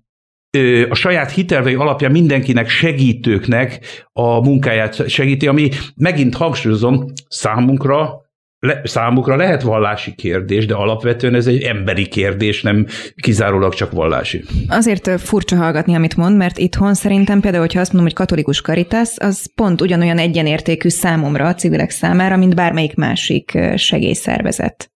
a 0.89 0.95
saját 0.95 1.31
hitelvei 1.31 1.74
alapján 1.74 2.12
mindenkinek 2.12 2.69
segítőknek 2.69 3.79
a 4.12 4.41
munkáját 4.43 5.10
segíti, 5.10 5.48
ami 5.48 5.69
megint 5.95 6.36
hangsúlyozom, 6.36 7.05
számunkra 7.27 8.22
le, 8.60 8.81
számukra 8.83 9.36
lehet 9.36 9.62
vallási 9.62 10.15
kérdés, 10.15 10.65
de 10.65 10.74
alapvetően 10.74 11.36
ez 11.36 11.48
egy 11.48 11.62
emberi 11.62 12.07
kérdés, 12.07 12.62
nem 12.62 12.88
kizárólag 13.15 13.74
csak 13.74 13.91
vallási. 13.91 14.43
Azért 14.67 15.22
furcsa 15.22 15.55
hallgatni, 15.55 15.95
amit 15.95 16.17
mond, 16.17 16.38
mert 16.38 16.57
itthon 16.57 16.93
szerintem 16.93 17.39
például, 17.39 17.63
hogyha 17.63 17.79
azt 17.79 17.93
mondom, 17.93 18.10
hogy 18.10 18.19
katolikus 18.19 18.62
karitas, 18.62 19.10
az 19.17 19.53
pont 19.55 19.81
ugyanolyan 19.81 20.17
egyenértékű 20.17 20.89
számomra 20.89 21.48
a 21.48 21.53
civilek 21.53 21.89
számára, 21.89 22.38
mint 22.38 22.55
bármelyik 22.55 22.95
másik 22.95 23.60
segélyszervezet. 23.75 24.93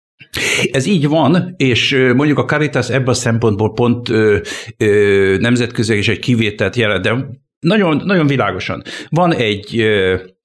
Ez 0.72 0.86
így 0.86 1.08
van, 1.08 1.54
és 1.58 2.12
mondjuk 2.16 2.38
a 2.38 2.46
Caritas 2.46 2.90
ebben 2.90 3.08
a 3.08 3.14
szempontból 3.14 3.74
pont 3.74 4.10
ö, 4.10 4.38
ö, 4.78 5.38
nemzetközi 5.40 5.96
és 5.96 6.08
egy 6.08 6.20
kivételt 6.20 6.76
jelent, 6.76 7.04
de 7.04 7.26
nagyon, 7.60 8.02
nagyon 8.06 8.28
világosan. 8.28 8.84
Van 9.10 9.34
egy 9.34 9.86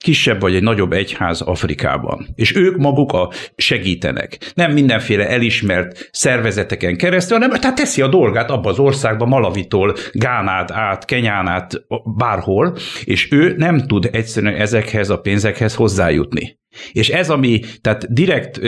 kisebb 0.04 0.40
vagy 0.40 0.54
egy 0.54 0.62
nagyobb 0.62 0.92
egyház 0.92 1.40
Afrikában, 1.40 2.26
és 2.35 2.56
ők 2.56 2.76
maguk 2.76 3.12
a 3.12 3.30
segítenek. 3.56 4.52
Nem 4.54 4.73
mindenféle 4.73 5.28
elismert 5.28 6.09
szervezeteken 6.12 6.97
keresztül, 6.97 7.38
hanem 7.38 7.61
tehát 7.61 7.76
teszi 7.76 8.02
a 8.02 8.09
dolgát 8.09 8.50
abba 8.50 8.68
az 8.68 8.78
országba, 8.78 9.26
Malavitól, 9.26 9.94
Gánát 10.12 10.70
át, 10.70 11.04
Kenyán 11.04 11.47
át, 11.47 11.82
bárhol, 12.16 12.76
és 13.04 13.32
ő 13.32 13.54
nem 13.56 13.78
tud 13.87 14.09
egyszerűen 14.12 14.54
ezekhez 14.54 15.11
a 15.11 15.20
pénzekhez 15.20 15.75
hozzájutni. 15.75 16.59
És 16.92 17.09
ez, 17.09 17.30
ami, 17.30 17.61
tehát 17.80 18.12
direkt 18.12 18.61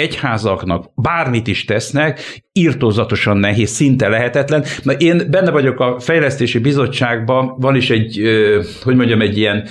egyházaknak 0.00 0.90
bármit 0.94 1.46
is 1.46 1.64
tesznek, 1.64 2.40
írtózatosan 2.52 3.36
nehéz, 3.36 3.70
szinte 3.70 4.08
lehetetlen. 4.08 4.64
Na 4.82 4.92
én 4.92 5.22
benne 5.30 5.50
vagyok 5.50 5.80
a 5.80 5.96
fejlesztési 6.00 6.58
bizottságban, 6.58 7.54
van 7.58 7.76
is 7.76 7.90
egy, 7.90 8.20
hogy 8.82 8.96
mondjam, 8.96 9.20
egy 9.20 9.38
ilyen 9.38 9.68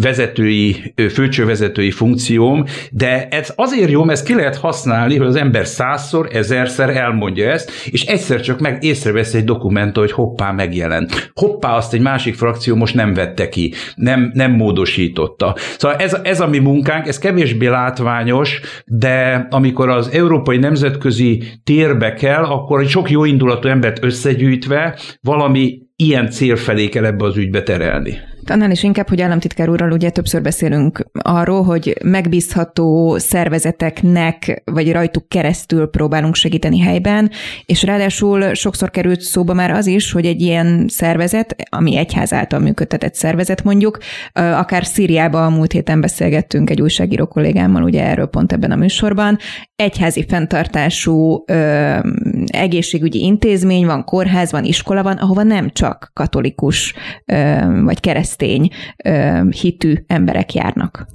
vezetői, 0.00 0.94
főcsővezetői 1.10 1.90
funkcióm, 1.90 2.64
de 2.90 3.28
ez 3.28 3.52
azért 3.56 3.90
jó, 3.90 4.04
mert 4.04 4.18
ezt 4.18 4.26
ki 4.26 4.34
lehet 4.34 4.56
használni, 4.56 5.16
hogy 5.16 5.26
az 5.26 5.36
ember 5.36 5.66
százszor, 5.66 6.28
ezerszer 6.32 6.96
elmondja 6.96 7.50
ezt, 7.50 7.70
és 7.90 8.02
egyszer 8.02 8.40
csak 8.40 8.60
meg 8.60 8.84
észrevesz 8.84 9.34
egy 9.34 9.44
dokumentum, 9.44 10.02
hogy 10.02 10.12
hoppá 10.12 10.50
megjelent. 10.52 11.30
Hoppá 11.34 11.76
azt 11.76 11.94
egy 11.94 12.00
másik 12.00 12.34
frakció 12.34 12.76
most 12.76 12.94
nem 12.94 13.14
vette 13.14 13.48
ki, 13.48 13.74
nem, 13.94 14.30
nem 14.34 14.52
módosította. 14.52 15.56
Szóval 15.78 15.96
ez, 15.96 16.16
ez 16.22 16.40
a 16.40 16.46
mi 16.46 16.58
munkánk, 16.58 17.06
ez 17.06 17.18
kevésbé 17.18 17.66
látványos, 17.66 18.60
de 18.98 19.46
amikor 19.50 19.88
az 19.88 20.08
európai 20.08 20.56
nemzetközi 20.56 21.42
térbe 21.64 22.12
kell, 22.12 22.44
akkor 22.44 22.80
egy 22.80 22.88
sok 22.88 23.10
jó 23.10 23.24
indulatú 23.24 23.68
embert 23.68 24.04
összegyűjtve 24.04 24.98
valami 25.20 25.78
ilyen 25.96 26.30
cél 26.30 26.56
felé 26.56 26.88
kell 26.88 27.04
ebbe 27.04 27.24
az 27.24 27.36
ügybe 27.36 27.62
terelni. 27.62 28.18
Annál 28.50 28.70
is 28.70 28.82
inkább, 28.82 29.08
hogy 29.08 29.20
államtitkár 29.20 29.68
úrral 29.68 29.92
ugye 29.92 30.10
többször 30.10 30.42
beszélünk 30.42 31.06
arról, 31.12 31.62
hogy 31.62 31.96
megbízható 32.04 33.18
szervezeteknek, 33.18 34.62
vagy 34.64 34.92
rajtuk 34.92 35.28
keresztül 35.28 35.86
próbálunk 35.86 36.34
segíteni 36.34 36.80
helyben, 36.80 37.30
és 37.66 37.82
ráadásul 37.82 38.54
sokszor 38.54 38.90
került 38.90 39.20
szóba 39.20 39.54
már 39.54 39.70
az 39.70 39.86
is, 39.86 40.12
hogy 40.12 40.26
egy 40.26 40.40
ilyen 40.40 40.86
szervezet, 40.88 41.56
ami 41.70 41.96
egyház 41.96 42.32
által 42.32 42.58
működtetett 42.58 43.14
szervezet 43.14 43.64
mondjuk, 43.64 43.98
akár 44.32 44.84
Szíriában 44.84 45.42
a 45.42 45.56
múlt 45.56 45.72
héten 45.72 46.00
beszélgettünk 46.00 46.70
egy 46.70 46.80
újságíró 46.80 47.26
kollégámmal 47.26 47.82
ugye 47.82 48.04
erről 48.04 48.26
pont 48.26 48.52
ebben 48.52 48.70
a 48.70 48.76
műsorban, 48.76 49.38
egyházi 49.76 50.24
fenntartású 50.28 51.44
ö, 51.46 51.98
egészségügyi 52.46 53.22
intézmény 53.22 53.86
van, 53.86 54.04
kórház 54.04 54.50
van, 54.50 54.64
iskola 54.64 55.02
van, 55.02 55.16
ahova 55.16 55.42
nem 55.42 55.70
csak 55.70 56.10
katolikus 56.12 56.94
ö, 57.24 57.56
vagy 57.84 58.00
keresztény 58.00 58.32
ö, 59.04 59.40
hitű 59.50 59.94
emberek 60.06 60.54
járnak. 60.54 61.06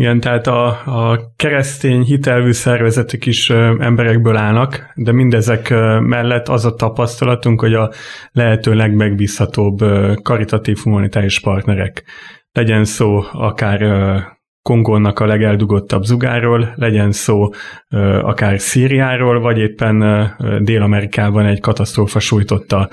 Igen, 0.00 0.20
tehát 0.20 0.46
a, 0.46 0.66
a 0.68 1.32
keresztény 1.36 2.02
hitelvű 2.02 2.52
szervezetek 2.52 3.26
is 3.26 3.50
emberekből 3.78 4.36
állnak, 4.36 4.92
de 4.94 5.12
mindezek 5.12 5.70
mellett 6.00 6.48
az 6.48 6.64
a 6.64 6.74
tapasztalatunk, 6.74 7.60
hogy 7.60 7.74
a 7.74 7.90
lehető 8.32 8.74
legmegbízhatóbb 8.74 9.78
karitatív 10.22 10.78
humanitárius 10.78 11.40
partnerek. 11.40 12.04
Legyen 12.52 12.84
szó 12.84 13.22
akár 13.32 13.82
Kongónak 14.62 15.18
a 15.18 15.26
legeldugottabb 15.26 16.02
zugáról, 16.02 16.72
legyen 16.76 17.12
szó 17.12 17.48
akár 18.22 18.60
Szíriáról, 18.60 19.40
vagy 19.40 19.58
éppen 19.58 20.26
Dél-Amerikában 20.62 21.46
egy 21.46 21.60
katasztrófa 21.60 22.18
sújtotta, 22.18 22.88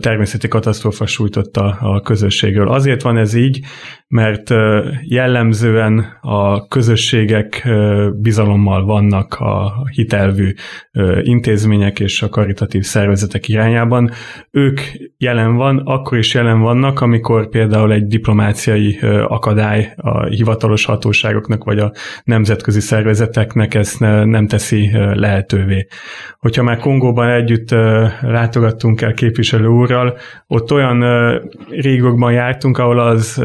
természeti 0.00 0.48
katasztrófa 0.48 1.06
sújtotta 1.06 1.76
a 1.80 2.00
közösségről. 2.00 2.68
Azért 2.68 3.02
van 3.02 3.16
ez 3.16 3.34
így, 3.34 3.60
mert 4.08 4.54
jellemzően 5.02 6.18
a 6.20 6.68
közösségek 6.68 7.68
bizalommal 8.20 8.84
vannak 8.84 9.34
a 9.34 9.72
hitelvű 9.90 10.52
intézmények 11.22 12.00
és 12.00 12.22
a 12.22 12.28
karitatív 12.28 12.82
szervezetek 12.82 13.48
irányában. 13.48 14.10
Ők 14.50 14.80
jelen 15.18 15.56
van, 15.56 15.78
akkor 15.78 16.18
is 16.18 16.34
jelen 16.34 16.60
vannak, 16.60 17.00
amikor 17.00 17.48
például 17.48 17.92
egy 17.92 18.06
diplomáciai 18.06 18.98
akadály 19.28 19.92
a 19.96 20.24
hivatalos 20.24 20.84
hatóságoknak 20.84 21.64
vagy 21.64 21.78
a 21.78 21.92
nemzetközi 22.24 22.80
szervezeteknek 22.80 23.74
ezt 23.74 24.00
nem 24.00 24.46
teszi 24.46 24.90
lehetővé. 25.14 25.86
Hogyha 26.38 26.62
már 26.62 26.78
Kongóban 26.78 27.28
együtt 27.28 27.70
látogattunk 28.20 29.00
el 29.00 29.12
képviselő 29.12 29.66
úrral, 29.66 30.16
ott 30.46 30.72
olyan 30.72 31.04
régokban 31.70 32.32
jártunk, 32.32 32.78
ahol 32.78 32.98
az 32.98 33.42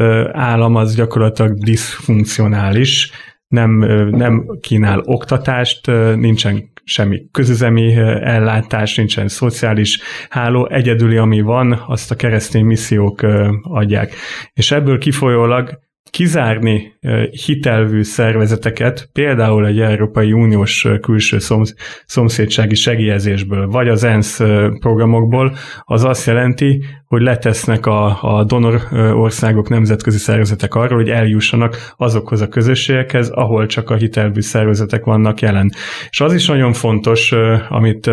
állam 0.52 0.74
az 0.74 0.94
gyakorlatilag 0.94 1.58
diszfunkcionális, 1.58 3.10
nem, 3.48 3.70
nem 4.10 4.58
kínál 4.60 5.00
oktatást, 5.04 5.86
nincsen 6.16 6.70
semmi 6.84 7.22
közüzemi 7.30 7.94
ellátás, 8.22 8.96
nincsen 8.96 9.28
szociális 9.28 10.00
háló, 10.28 10.68
egyedüli, 10.68 11.16
ami 11.16 11.40
van, 11.40 11.84
azt 11.86 12.10
a 12.10 12.14
keresztény 12.14 12.64
missziók 12.64 13.22
adják. 13.62 14.14
És 14.52 14.70
ebből 14.70 14.98
kifolyólag 14.98 15.80
kizárni 16.12 16.98
hitelvű 17.46 18.02
szervezeteket, 18.02 19.08
például 19.12 19.66
egy 19.66 19.80
Európai 19.80 20.32
Uniós 20.32 20.86
külső 21.00 21.38
szomszédsági 22.06 22.74
segélyezésből, 22.74 23.66
vagy 23.66 23.88
az 23.88 24.04
ENSZ 24.04 24.36
programokból, 24.78 25.56
az 25.80 26.04
azt 26.04 26.26
jelenti, 26.26 26.84
hogy 27.06 27.22
letesznek 27.22 27.86
a, 27.86 28.18
a 28.36 28.44
donor 28.44 28.88
országok 29.14 29.68
nemzetközi 29.68 30.18
szervezetek 30.18 30.74
arról, 30.74 30.98
hogy 30.98 31.10
eljussanak 31.10 31.92
azokhoz 31.96 32.40
a 32.40 32.48
közösségekhez, 32.48 33.28
ahol 33.28 33.66
csak 33.66 33.90
a 33.90 33.94
hitelvű 33.94 34.40
szervezetek 34.40 35.04
vannak 35.04 35.40
jelen. 35.40 35.70
És 36.10 36.20
az 36.20 36.34
is 36.34 36.46
nagyon 36.46 36.72
fontos, 36.72 37.32
amit 37.68 38.10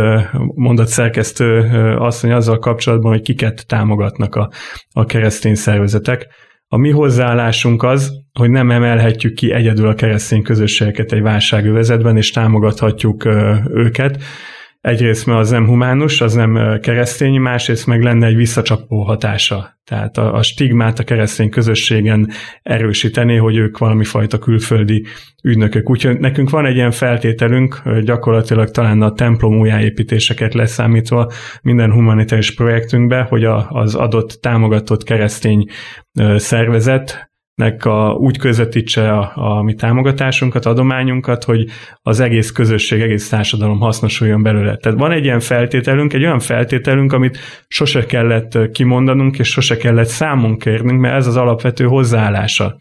mondott 0.56 0.88
szerkesztő 0.88 1.60
asszony 1.98 2.32
azzal 2.32 2.60
kapcsolatban, 2.60 3.12
hogy 3.12 3.22
kiket 3.22 3.68
támogatnak 3.68 4.36
a, 4.36 4.50
a 4.91 5.06
keresztény 5.06 5.56
szervezetek 5.56 6.27
a 6.72 6.78
mi 6.78 6.90
hozzáállásunk 6.90 7.84
az, 7.84 8.12
hogy 8.40 8.50
nem 8.50 8.72
emelhetjük 8.72 9.34
ki 9.34 9.52
egyedül 9.52 9.88
a 9.88 9.94
keresztény 9.94 10.42
közösségeket 10.42 11.12
egy 11.12 11.22
válságövezetben, 11.22 12.18
és 12.18 12.32
támogathatjuk 12.32 13.26
őket. 13.74 14.24
Egyrészt, 14.82 15.26
mert 15.26 15.40
az 15.40 15.50
nem 15.50 15.66
humánus, 15.66 16.22
az 16.22 16.34
nem 16.34 16.80
keresztény, 16.82 17.40
másrészt 17.40 17.88
meg 17.88 18.02
lenne 18.02 18.26
egy 18.26 18.36
visszacsapó 18.36 19.02
hatása. 19.02 19.80
Tehát 19.84 20.18
a, 20.18 20.34
a 20.34 20.42
stigmát 20.42 21.00
a 21.00 21.04
keresztény 21.04 21.50
közösségen 21.50 22.30
erősíteni, 22.64 23.36
hogy 23.36 23.56
ők 23.56 23.78
valami 23.78 24.04
fajta 24.04 24.38
külföldi 24.38 25.06
ügynökök. 25.44 25.90
Úgyhogy 25.90 26.20
nekünk 26.20 26.50
van 26.50 26.66
egy 26.66 26.76
ilyen 26.76 26.92
feltételünk, 26.92 27.82
gyakorlatilag 28.04 28.72
talán 28.72 29.02
a 29.02 29.14
templom 29.14 29.60
újjáépítéseket 29.60 30.54
leszámítva 30.54 31.32
minden 31.62 31.92
humanitárius 31.92 32.54
projektünkbe, 32.54 33.22
hogy 33.22 33.44
a, 33.44 33.70
az 33.70 33.96
adott 33.96 34.38
támogatott 34.42 35.04
keresztény 35.04 35.66
szervezet 36.36 37.29
nek 37.60 37.86
a, 37.86 38.12
úgy 38.12 38.38
közvetítse 38.38 39.12
a, 39.12 39.32
a 39.36 39.63
mi 39.63 39.74
támogatásunkat, 39.74 40.66
adományunkat, 40.66 41.44
hogy 41.44 41.66
az 42.01 42.20
egész 42.20 42.51
közösség, 42.51 43.01
egész 43.01 43.30
társadalom 43.30 43.80
hasznosuljon 43.80 44.44
belőle. 44.44 44.78
Tehát 44.78 45.00
van 45.00 45.12
egy 45.12 45.24
ilyen 45.24 45.39
feltételünk, 45.39 46.13
egy 46.13 46.24
olyan 46.24 46.39
feltételünk, 46.39 47.13
amit 47.13 47.38
sose 47.68 48.06
kellett 48.06 48.72
kimondanunk, 48.72 49.39
és 49.39 49.48
sose 49.48 49.78
kellett 49.78 50.08
számon 50.08 50.58
kérnünk, 50.58 51.00
mert 51.00 51.16
ez 51.16 51.28
az 51.28 51.38
alapvető 51.38 51.86
hozzáállása 51.86 52.78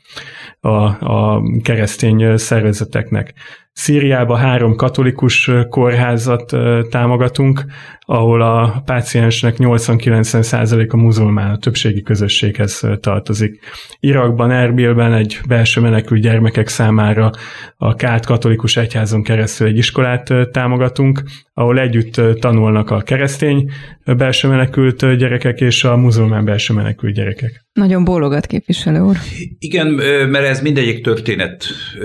a, 0.61 0.69
a 1.13 1.43
keresztény 1.63 2.37
szervezeteknek. 2.37 3.35
Szíriába 3.79 4.37
három 4.37 4.77
katolikus 4.77 5.51
kórházat 5.69 6.57
támogatunk, 6.91 7.65
ahol 8.01 8.43
a 8.43 8.83
páciensnek 8.85 9.55
80-90% 9.59 10.91
a 10.91 10.97
muzulmán, 10.97 11.51
a 11.51 11.59
többségi 11.59 12.03
közösséghez 12.03 12.83
tartozik. 13.01 13.59
Irakban, 14.01 14.51
Erbilben 14.51 15.13
egy 15.13 15.41
belső 15.49 15.81
menekült 15.81 16.21
gyermekek 16.21 16.69
számára 16.69 17.31
a 17.77 17.95
Kált 17.95 18.27
katolikus 18.27 18.77
egyházon 18.77 19.23
keresztül 19.23 19.67
egy 19.67 19.77
iskolát 19.77 20.33
támogatunk, 20.53 21.23
ahol 21.55 21.79
együtt 21.79 22.41
tanulnak 22.41 22.91
a 22.91 23.01
keresztény 23.01 23.71
belső 24.05 24.49
menekült 24.49 25.17
gyerekek 25.17 25.61
és 25.61 25.85
a 25.85 25.97
muzulmán 25.97 26.45
belső 26.45 26.75
menekült 26.75 27.15
gyerekek. 27.15 27.68
Nagyon 27.79 28.05
bólogat 28.05 28.47
képviselő 28.47 29.01
úr. 29.01 29.17
Igen, 29.59 29.87
mert 30.29 30.47
ez 30.47 30.61
mindegyik 30.61 31.05
történet 31.05 31.65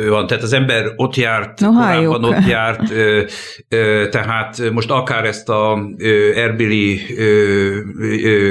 van. 0.10 0.28
Tehát 0.28 0.44
az 0.44 0.54
ember 0.54 0.86
ott 0.96 1.16
járt, 1.16 1.60
no, 1.60 1.72
korábban 1.72 2.24
ott 2.24 2.48
járt, 2.48 2.94
tehát 4.12 4.72
most 4.72 4.90
akár 4.92 5.26
ezt 5.26 5.50
a 5.50 5.90
Erbili 6.36 7.00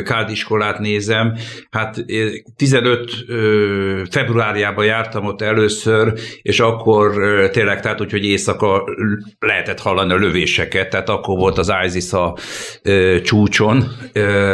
kádiskolát 0.04 0.78
nézem, 0.78 1.34
hát 1.70 2.04
15 2.56 3.10
februárjában 4.10 4.84
jártam 4.84 5.26
ott 5.26 5.42
először, 5.42 6.12
és 6.42 6.60
akkor 6.60 7.14
tényleg, 7.52 7.80
tehát 7.80 8.00
úgyhogy 8.00 8.24
éjszaka 8.24 8.84
lehetett 9.38 9.80
hallani 9.80 10.12
a 10.12 10.16
lövéseket, 10.16 10.90
tehát 10.90 11.08
akkor 11.08 11.38
volt 11.38 11.58
az 11.58 11.72
ISIS 11.86 12.12
a 12.12 12.36
csúcson, 13.22 13.84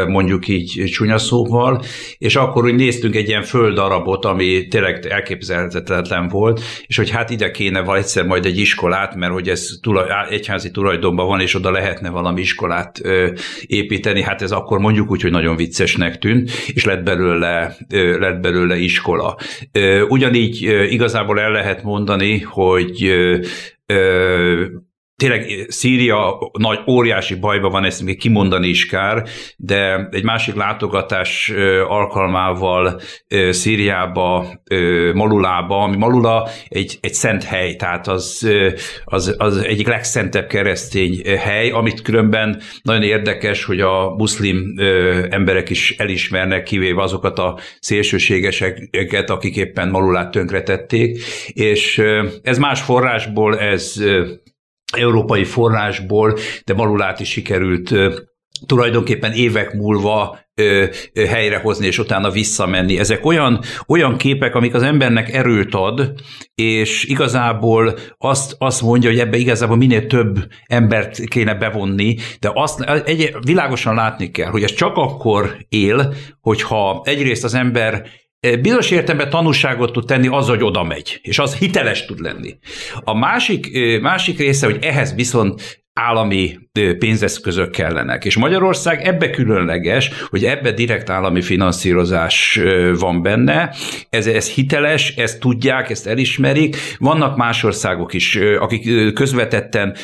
mondjuk 0.08 0.48
így 0.48 0.90
csúnya 0.92 1.18
szóval, 1.18 1.82
és 2.18 2.37
akkor 2.37 2.57
úgy 2.64 2.74
néztünk 2.74 3.14
egy 3.14 3.28
ilyen 3.28 3.42
földarabot, 3.42 4.24
ami 4.24 4.66
tényleg 4.68 5.06
elképzelhetetlen 5.06 6.28
volt, 6.28 6.60
és 6.86 6.96
hogy 6.96 7.10
hát 7.10 7.30
ide 7.30 7.50
kéne 7.50 7.80
val 7.80 7.96
egyszer 7.96 8.26
majd 8.26 8.46
egy 8.46 8.58
iskolát, 8.58 9.14
mert 9.14 9.32
hogy 9.32 9.48
ez 9.48 9.68
tulaj, 9.82 10.06
egyházi 10.30 10.70
tulajdonban 10.70 11.26
van, 11.26 11.40
és 11.40 11.54
oda 11.54 11.70
lehetne 11.70 12.10
valami 12.10 12.40
iskolát 12.40 13.00
építeni, 13.66 14.22
hát 14.22 14.42
ez 14.42 14.52
akkor 14.52 14.78
mondjuk 14.78 15.10
úgy, 15.10 15.22
hogy 15.22 15.30
nagyon 15.30 15.56
viccesnek 15.56 16.18
tűnt, 16.18 16.50
és 16.66 16.84
lett 16.84 17.02
belőle, 17.02 17.76
lett 18.18 18.40
belőle 18.40 18.76
iskola. 18.76 19.36
Ugyanígy 20.08 20.62
igazából 20.90 21.40
el 21.40 21.50
lehet 21.50 21.82
mondani, 21.82 22.38
hogy 22.38 23.12
tényleg 25.18 25.66
Szíria 25.68 26.38
nagy 26.58 26.78
óriási 26.87 27.34
bajban 27.34 27.70
van, 27.70 27.84
ezt 27.84 28.02
még 28.02 28.18
kimondani 28.18 28.68
is 28.68 28.87
kár, 28.87 29.22
de 29.56 30.08
egy 30.10 30.25
másik 30.25 30.54
látogatás 30.54 31.52
alkalmával 31.88 33.00
Szíriába, 33.50 34.46
Malulába, 35.14 35.82
ami 35.82 35.96
Malula 35.96 36.48
egy, 36.68 36.98
egy 37.00 37.14
szent 37.14 37.44
hely, 37.44 37.76
tehát 37.76 38.06
az, 38.06 38.48
az, 39.04 39.34
az 39.38 39.56
egyik 39.56 39.87
legszentebb 39.87 40.46
keresztény 40.46 41.22
hely, 41.25 41.70
amit 41.70 42.02
különben 42.02 42.60
nagyon 42.82 43.02
érdekes, 43.02 43.64
hogy 43.64 43.80
a 43.80 44.14
muszlim 44.16 44.75
emberek 45.30 45.70
is 45.70 45.94
elismernek, 45.96 46.62
kivéve 46.62 47.02
azokat 47.02 47.38
a 47.38 47.58
szélsőségeseket, 47.80 49.30
akik 49.30 49.56
éppen 49.56 49.88
Malulát 49.88 50.30
tönkretették, 50.30 51.22
és 51.52 52.02
ez 52.42 52.58
más 52.58 52.80
forrásból, 52.80 53.58
ez 53.58 54.02
európai 54.97 55.45
forrásból, 55.45 56.38
de 56.64 56.75
Malulát 56.75 57.21
is 57.21 57.28
sikerült 57.30 57.95
tulajdonképpen 58.66 59.33
évek 59.33 59.73
múlva 59.73 60.38
ö, 60.54 60.87
ö, 61.12 61.25
helyrehozni, 61.25 61.87
és 61.87 61.99
utána 61.99 62.30
visszamenni. 62.30 62.99
Ezek 62.99 63.26
olyan, 63.26 63.61
olyan 63.87 64.16
képek, 64.16 64.54
amik 64.54 64.75
az 64.75 64.83
embernek 64.83 65.35
erőt 65.35 65.75
ad, 65.75 66.12
és 66.54 67.04
igazából 67.04 67.99
azt, 68.18 68.54
azt 68.59 68.83
mondja, 68.83 69.11
hogy 69.11 69.18
ebbe 69.18 69.37
igazából 69.37 69.76
minél 69.76 70.07
több 70.07 70.47
embert 70.66 71.25
kéne 71.25 71.54
bevonni, 71.54 72.16
de 72.40 72.50
azt 72.54 72.80
egy, 72.80 73.37
világosan 73.40 73.95
látni 73.95 74.30
kell, 74.30 74.50
hogy 74.50 74.62
ez 74.62 74.73
csak 74.73 74.97
akkor 74.97 75.57
él, 75.68 76.14
hogyha 76.40 77.02
egyrészt 77.04 77.45
az 77.45 77.54
ember 77.54 78.07
bizonyos 78.40 78.90
értelemben 78.90 79.30
tanúságot 79.30 79.92
tud 79.92 80.07
tenni 80.07 80.26
az, 80.26 80.49
hogy 80.49 80.62
oda 80.62 80.83
megy, 80.83 81.18
és 81.23 81.38
az 81.38 81.57
hiteles 81.57 82.04
tud 82.04 82.21
lenni. 82.21 82.59
A 83.00 83.14
másik, 83.14 83.68
másik 84.00 84.38
része, 84.38 84.66
hogy 84.66 84.78
ehhez 84.80 85.14
viszont 85.14 85.87
állami 85.92 86.59
pénzeszközök 86.99 87.71
kellenek. 87.71 88.25
És 88.25 88.37
Magyarország 88.37 89.07
ebbe 89.07 89.30
különleges, 89.30 90.11
hogy 90.28 90.45
ebbe 90.45 90.73
direkt 90.73 91.11
állami 91.11 91.42
finanszírozás 91.42 92.61
van 92.99 93.23
benne, 93.23 93.75
ez, 94.11 94.26
ez 94.26 94.50
hiteles, 94.50 95.16
ezt 95.16 95.40
tudják, 95.40 95.90
ezt 95.90 96.07
elismerik. 96.07 96.76
Vannak 96.99 97.37
más 97.37 97.64
országok 97.64 98.14
is, 98.14 98.37
akik 98.37 99.12
közvetetten 99.12 99.97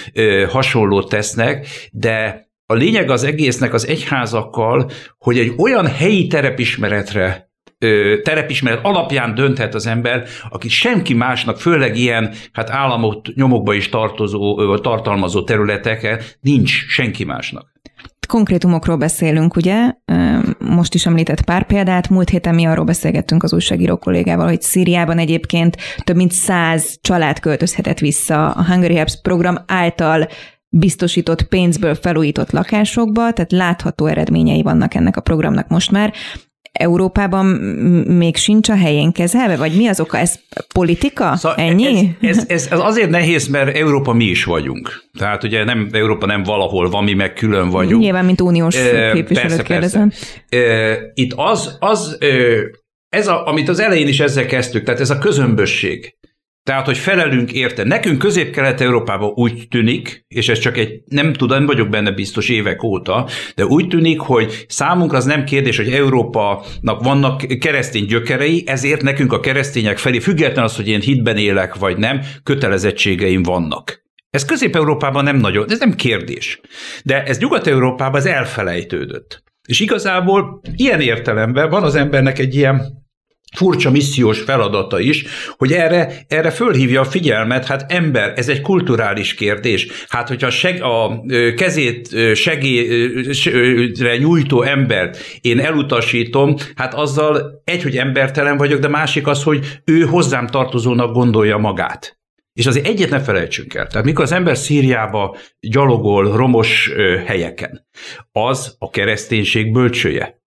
hasonlót 0.48 1.08
tesznek, 1.08 1.66
de 1.92 2.48
a 2.66 2.74
lényeg 2.74 3.10
az 3.10 3.24
egésznek 3.24 3.72
az 3.72 3.86
egyházakkal, 3.86 4.90
hogy 5.18 5.38
egy 5.38 5.52
olyan 5.58 5.86
helyi 5.86 6.26
terepismeretre 6.26 7.43
terepismeret 8.22 8.84
alapján 8.84 9.34
dönthet 9.34 9.74
az 9.74 9.86
ember, 9.86 10.24
aki 10.50 10.68
senki 10.68 11.14
másnak, 11.14 11.60
főleg 11.60 11.96
ilyen 11.96 12.32
hát 12.52 12.70
államot 12.70 13.34
nyomokba 13.34 13.74
is 13.74 13.88
tartozó, 13.88 14.76
tartalmazó 14.76 15.42
területeken 15.42 16.20
nincs 16.40 16.86
senki 16.86 17.24
másnak. 17.24 17.72
Konkrétumokról 18.28 18.96
beszélünk, 18.96 19.56
ugye? 19.56 19.92
Most 20.58 20.94
is 20.94 21.06
említett 21.06 21.42
pár 21.42 21.66
példát. 21.66 22.08
Múlt 22.08 22.28
héten 22.28 22.54
mi 22.54 22.64
arról 22.64 22.84
beszélgettünk 22.84 23.42
az 23.42 23.52
újságíró 23.52 23.96
kollégával, 23.96 24.46
hogy 24.46 24.62
Szíriában 24.62 25.18
egyébként 25.18 25.76
több 26.04 26.16
mint 26.16 26.32
száz 26.32 26.98
család 27.00 27.40
költözhetett 27.40 27.98
vissza 27.98 28.50
a 28.50 28.64
Hungary 28.64 28.94
Helps 28.94 29.20
program 29.22 29.56
által 29.66 30.28
biztosított 30.68 31.42
pénzből 31.42 31.94
felújított 31.94 32.50
lakásokba, 32.50 33.32
tehát 33.32 33.52
látható 33.52 34.06
eredményei 34.06 34.62
vannak 34.62 34.94
ennek 34.94 35.16
a 35.16 35.20
programnak 35.20 35.68
most 35.68 35.90
már. 35.90 36.12
Európában 36.78 37.46
még 38.06 38.36
sincs 38.36 38.68
a 38.68 38.76
helyén 38.76 39.12
kezelve, 39.12 39.56
vagy 39.56 39.76
mi 39.76 39.86
az 39.86 40.00
oka? 40.00 40.18
Ez 40.18 40.40
politika? 40.72 41.36
Szóval 41.36 41.58
Ennyi? 41.58 42.16
Ez, 42.20 42.38
ez, 42.38 42.44
ez, 42.48 42.68
ez 42.70 42.78
azért 42.78 43.10
nehéz, 43.10 43.46
mert 43.46 43.76
Európa 43.76 44.12
mi 44.12 44.24
is 44.24 44.44
vagyunk. 44.44 45.04
Tehát 45.18 45.44
ugye 45.44 45.64
nem, 45.64 45.88
Európa 45.92 46.26
nem 46.26 46.42
valahol 46.42 46.90
van, 46.90 47.04
mi 47.04 47.14
meg 47.14 47.32
külön 47.32 47.70
vagyunk. 47.70 48.02
Nyilván, 48.02 48.24
mint 48.24 48.40
uniós 48.40 48.76
képviselőt 49.12 49.62
kérdezem. 49.62 50.12
Itt 51.14 51.32
az, 51.36 51.76
az 51.80 52.18
ez 53.14 53.28
a, 53.28 53.46
amit 53.46 53.68
az 53.68 53.80
elején 53.80 54.08
is 54.08 54.20
ezzel 54.20 54.46
kezdtük, 54.46 54.84
tehát 54.84 55.00
ez 55.00 55.10
a 55.10 55.18
közömbösség. 55.18 56.14
Tehát, 56.64 56.86
hogy 56.86 56.98
felelünk 56.98 57.52
érte. 57.52 57.84
Nekünk 57.84 58.18
Közép-Kelet-Európában 58.18 59.32
úgy 59.34 59.68
tűnik, 59.70 60.24
és 60.28 60.48
ez 60.48 60.58
csak 60.58 60.76
egy, 60.76 61.02
nem 61.06 61.32
tudom, 61.32 61.56
nem 61.58 61.66
vagyok 61.66 61.88
benne 61.88 62.10
biztos 62.10 62.48
évek 62.48 62.82
óta, 62.82 63.28
de 63.54 63.64
úgy 63.64 63.88
tűnik, 63.88 64.20
hogy 64.20 64.64
számunkra 64.68 65.16
az 65.16 65.24
nem 65.24 65.44
kérdés, 65.44 65.76
hogy 65.76 65.92
Európának 65.92 67.02
vannak 67.02 67.58
keresztény 67.58 68.06
gyökerei, 68.06 68.62
ezért 68.66 69.02
nekünk 69.02 69.32
a 69.32 69.40
keresztények 69.40 69.98
felé, 69.98 70.18
független 70.18 70.64
az, 70.64 70.76
hogy 70.76 70.88
én 70.88 71.00
hitben 71.00 71.36
élek 71.36 71.74
vagy 71.74 71.96
nem, 71.96 72.20
kötelezettségeim 72.42 73.42
vannak. 73.42 74.02
Ez 74.30 74.44
Közép-Európában 74.44 75.24
nem 75.24 75.36
nagyon, 75.36 75.70
ez 75.70 75.78
nem 75.78 75.94
kérdés. 75.94 76.60
De 77.04 77.22
ez 77.22 77.38
Nyugat-Európában 77.38 78.20
ez 78.20 78.26
elfelejtődött. 78.26 79.42
És 79.68 79.80
igazából 79.80 80.60
ilyen 80.76 81.00
értelemben 81.00 81.70
van 81.70 81.82
az 81.82 81.94
embernek 81.94 82.38
egy 82.38 82.54
ilyen 82.54 83.03
furcsa 83.54 83.90
missziós 83.90 84.40
feladata 84.40 85.00
is, 85.00 85.24
hogy 85.56 85.72
erre, 85.72 86.12
erre 86.28 86.50
fölhívja 86.50 87.00
a 87.00 87.04
figyelmet, 87.04 87.66
hát 87.66 87.92
ember, 87.92 88.32
ez 88.36 88.48
egy 88.48 88.60
kulturális 88.60 89.34
kérdés. 89.34 89.86
Hát, 90.08 90.28
hogyha 90.28 90.50
seg, 90.50 90.82
a 90.82 91.24
kezét 91.56 92.34
segélyre 92.34 94.16
nyújtó 94.16 94.62
embert 94.62 95.18
én 95.40 95.60
elutasítom, 95.60 96.54
hát 96.74 96.94
azzal 96.94 97.62
egy, 97.64 97.82
hogy 97.82 97.96
embertelen 97.96 98.56
vagyok, 98.56 98.80
de 98.80 98.88
másik 98.88 99.26
az, 99.26 99.42
hogy 99.42 99.80
ő 99.84 100.00
hozzám 100.00 100.46
tartozónak 100.46 101.12
gondolja 101.12 101.56
magát. 101.56 102.18
És 102.52 102.66
azért 102.66 102.86
egyet 102.86 103.10
ne 103.10 103.20
felejtsünk 103.20 103.74
el. 103.74 103.86
Tehát 103.86 104.06
mikor 104.06 104.24
az 104.24 104.32
ember 104.32 104.56
Szíriába 104.56 105.36
gyalogol 105.60 106.36
romos 106.36 106.90
helyeken, 107.26 107.86
az 108.32 108.76
a 108.78 108.90
kereszténység 108.90 109.72
bölcsője. 109.72 110.42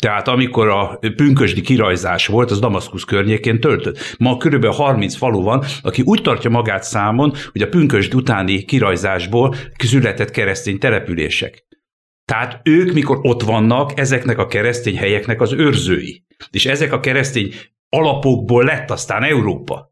Tehát 0.00 0.28
amikor 0.28 0.68
a 0.68 0.98
pünkösdi 1.16 1.60
kirajzás 1.60 2.26
volt, 2.26 2.50
az 2.50 2.58
Damaszkusz 2.58 3.04
környékén 3.04 3.60
töltött. 3.60 4.16
Ma 4.18 4.36
körülbelül 4.36 4.76
30 4.76 5.16
falu 5.16 5.42
van, 5.42 5.64
aki 5.82 6.02
úgy 6.02 6.22
tartja 6.22 6.50
magát 6.50 6.82
számon, 6.82 7.32
hogy 7.52 7.62
a 7.62 7.68
pünkösd 7.68 8.14
utáni 8.14 8.64
kirajzásból 8.64 9.54
született 9.78 10.30
keresztény 10.30 10.78
települések. 10.78 11.64
Tehát 12.24 12.60
ők, 12.64 12.92
mikor 12.92 13.18
ott 13.22 13.42
vannak, 13.42 13.98
ezeknek 13.98 14.38
a 14.38 14.46
keresztény 14.46 14.96
helyeknek 14.96 15.40
az 15.40 15.52
őrzői. 15.52 16.24
És 16.50 16.66
ezek 16.66 16.92
a 16.92 17.00
keresztény 17.00 17.54
alapokból 17.88 18.64
lett 18.64 18.90
aztán 18.90 19.22
Európa. 19.22 19.89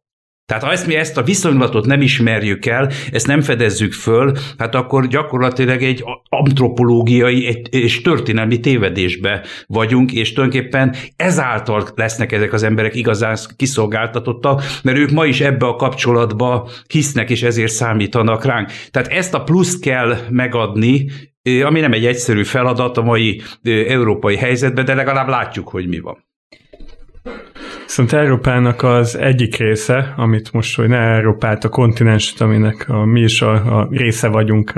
Tehát 0.48 0.62
ha 0.62 0.72
ezt 0.72 0.86
mi 0.86 0.94
ezt 0.94 1.16
a 1.16 1.22
viszonylatot 1.22 1.86
nem 1.86 2.00
ismerjük 2.00 2.66
el, 2.66 2.90
ezt 3.12 3.26
nem 3.26 3.40
fedezzük 3.40 3.92
föl, 3.92 4.36
hát 4.58 4.74
akkor 4.74 5.06
gyakorlatilag 5.06 5.82
egy 5.82 6.04
antropológiai 6.28 7.46
egy, 7.46 7.74
és 7.74 8.00
történelmi 8.00 8.60
tévedésbe 8.60 9.44
vagyunk, 9.66 10.12
és 10.12 10.32
tulajdonképpen 10.32 10.94
ezáltal 11.16 11.88
lesznek 11.94 12.32
ezek 12.32 12.52
az 12.52 12.62
emberek 12.62 12.94
igazán 12.94 13.36
kiszolgáltatottak, 13.56 14.62
mert 14.82 14.98
ők 14.98 15.10
ma 15.10 15.26
is 15.26 15.40
ebbe 15.40 15.66
a 15.66 15.76
kapcsolatba 15.76 16.68
hisznek, 16.86 17.30
és 17.30 17.42
ezért 17.42 17.72
számítanak 17.72 18.44
ránk. 18.44 18.70
Tehát 18.90 19.08
ezt 19.08 19.34
a 19.34 19.42
plusz 19.42 19.78
kell 19.78 20.16
megadni, 20.30 21.10
ami 21.64 21.80
nem 21.80 21.92
egy 21.92 22.06
egyszerű 22.06 22.44
feladat 22.44 22.96
a 22.96 23.02
mai 23.02 23.42
európai 23.88 24.36
helyzetben, 24.36 24.84
de 24.84 24.94
legalább 24.94 25.28
látjuk, 25.28 25.68
hogy 25.68 25.88
mi 25.88 25.98
van. 25.98 26.27
Viszont 27.88 28.12
Európának 28.12 28.82
az 28.82 29.16
egyik 29.16 29.56
része, 29.56 30.14
amit 30.16 30.52
most, 30.52 30.76
hogy 30.76 30.88
ne 30.88 30.96
Európát, 30.96 31.64
a 31.64 31.68
kontinenset, 31.68 32.40
aminek 32.40 32.84
a, 32.88 33.04
mi 33.04 33.20
is 33.20 33.42
a, 33.42 33.52
a 33.52 33.88
része 33.90 34.28
vagyunk, 34.28 34.72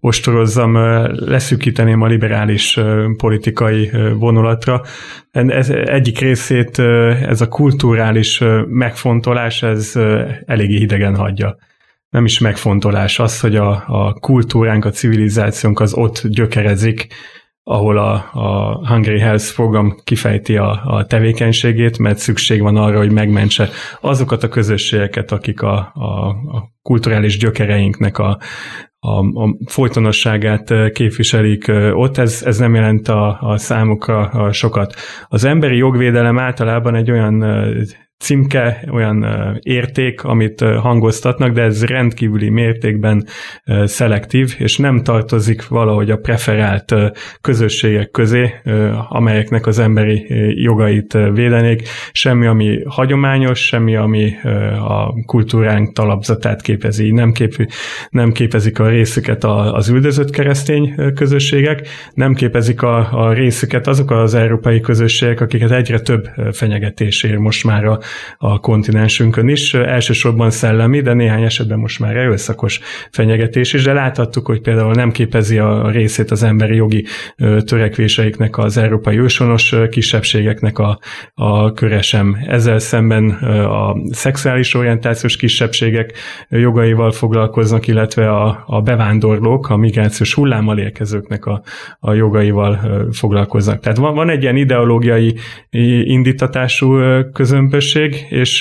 ostorozzam, 0.00 0.76
leszűkíteném 1.12 2.02
a 2.02 2.06
liberális 2.06 2.80
politikai 3.16 3.90
vonulatra. 4.18 4.82
Ez 5.30 5.70
egyik 5.70 6.18
részét, 6.18 6.78
ez 7.28 7.40
a 7.40 7.48
kulturális 7.48 8.42
megfontolás, 8.68 9.62
ez 9.62 9.92
eléggé 10.46 10.76
hidegen 10.76 11.16
hagyja 11.16 11.56
nem 12.10 12.24
is 12.24 12.38
megfontolás 12.38 13.18
az, 13.18 13.40
hogy 13.40 13.56
a, 13.56 13.84
a 13.86 14.12
kultúránk, 14.12 14.84
a 14.84 14.90
civilizációnk 14.90 15.80
az 15.80 15.94
ott 15.94 16.22
gyökerezik, 16.28 17.06
ahol 17.64 17.98
a, 17.98 18.12
a 18.32 18.80
Hungary 18.88 19.20
Health 19.20 19.54
program 19.54 19.96
kifejti 20.04 20.56
a, 20.56 20.82
a 20.84 21.06
tevékenységét, 21.06 21.98
mert 21.98 22.18
szükség 22.18 22.60
van 22.60 22.76
arra, 22.76 22.98
hogy 22.98 23.12
megmentse 23.12 23.68
azokat 24.00 24.42
a 24.42 24.48
közösségeket, 24.48 25.32
akik 25.32 25.62
a, 25.62 25.92
a, 25.94 26.28
a 26.28 26.72
kulturális 26.82 27.38
gyökereinknek 27.38 28.18
a, 28.18 28.38
a, 28.98 29.42
a 29.42 29.56
folytonosságát 29.66 30.92
képviselik 30.92 31.64
ott, 31.92 32.16
ez, 32.16 32.42
ez 32.46 32.58
nem 32.58 32.74
jelent 32.74 33.08
a, 33.08 33.38
a 33.40 33.56
számukra 33.56 34.52
sokat. 34.52 34.94
Az 35.28 35.44
emberi 35.44 35.76
jogvédelem 35.76 36.38
általában 36.38 36.94
egy 36.94 37.10
olyan 37.10 37.44
címke, 38.18 38.88
olyan 38.90 39.26
érték, 39.62 40.22
amit 40.22 40.60
hangoztatnak, 40.60 41.52
de 41.52 41.62
ez 41.62 41.84
rendkívüli 41.84 42.48
mértékben 42.48 43.26
szelektív, 43.84 44.54
és 44.58 44.76
nem 44.76 45.02
tartozik 45.02 45.68
valahogy 45.68 46.10
a 46.10 46.16
preferált 46.16 46.94
közösségek 47.40 48.10
közé, 48.10 48.54
amelyeknek 49.08 49.66
az 49.66 49.78
emberi 49.78 50.26
jogait 50.62 51.12
védenék. 51.32 51.88
Semmi, 52.12 52.46
ami 52.46 52.82
hagyományos, 52.88 53.66
semmi, 53.66 53.96
ami 53.96 54.32
a 54.78 55.24
kultúránk 55.26 55.92
talapzatát 55.92 56.62
képezi. 56.62 57.10
Nem, 57.10 57.32
kép, 57.32 57.68
nem 58.10 58.32
képezik 58.32 58.78
a 58.78 58.88
részüket 58.88 59.44
az 59.44 59.88
üldözött 59.88 60.30
keresztény 60.30 60.94
közösségek, 61.14 61.88
nem 62.14 62.34
képezik 62.34 62.82
a, 62.82 63.24
a 63.26 63.32
részüket 63.32 63.86
azok 63.86 64.10
az 64.10 64.34
európai 64.34 64.80
közösségek, 64.80 65.40
akiket 65.40 65.70
egyre 65.70 66.00
több 66.00 66.28
fenyegetés 66.52 67.22
ér 67.22 67.36
most 67.36 67.64
már 67.64 67.84
a 67.84 67.98
a 68.38 68.60
kontinensünkön 68.60 69.48
is, 69.48 69.74
elsősorban 69.74 70.50
szellemi, 70.50 71.00
de 71.00 71.12
néhány 71.12 71.42
esetben 71.42 71.78
most 71.78 72.00
már 72.00 72.16
erőszakos 72.16 72.80
fenyegetés 73.10 73.72
is, 73.72 73.82
de 73.82 73.92
láthattuk, 73.92 74.46
hogy 74.46 74.60
például 74.60 74.92
nem 74.92 75.10
képezi 75.10 75.58
a 75.58 75.90
részét 75.90 76.30
az 76.30 76.42
emberi 76.42 76.74
jogi 76.74 77.04
törekvéseiknek 77.64 78.58
az 78.58 78.76
európai 78.76 79.18
ősonos 79.18 79.74
kisebbségeknek 79.90 80.78
a, 80.78 80.98
a 81.34 81.72
köre 81.72 82.02
sem. 82.02 82.36
Ezzel 82.46 82.78
szemben 82.78 83.30
a 83.64 83.96
szexuális 84.10 84.74
orientációs 84.74 85.36
kisebbségek 85.36 86.12
jogaival 86.48 87.12
foglalkoznak, 87.12 87.86
illetve 87.86 88.30
a, 88.30 88.64
a 88.66 88.80
bevándorlók, 88.80 89.68
a 89.70 89.76
migrációs 89.76 90.34
hullámmal 90.34 90.78
érkezőknek 90.78 91.46
a, 91.46 91.62
a 92.00 92.12
jogaival 92.12 92.80
foglalkoznak. 93.12 93.80
Tehát 93.80 93.98
van, 93.98 94.14
van 94.14 94.28
egy 94.28 94.42
ilyen 94.42 94.56
ideológiai 94.56 95.34
indítatású 96.04 96.98
közömbösség, 97.32 97.93
közömbösség, 97.94 98.26
és 98.28 98.60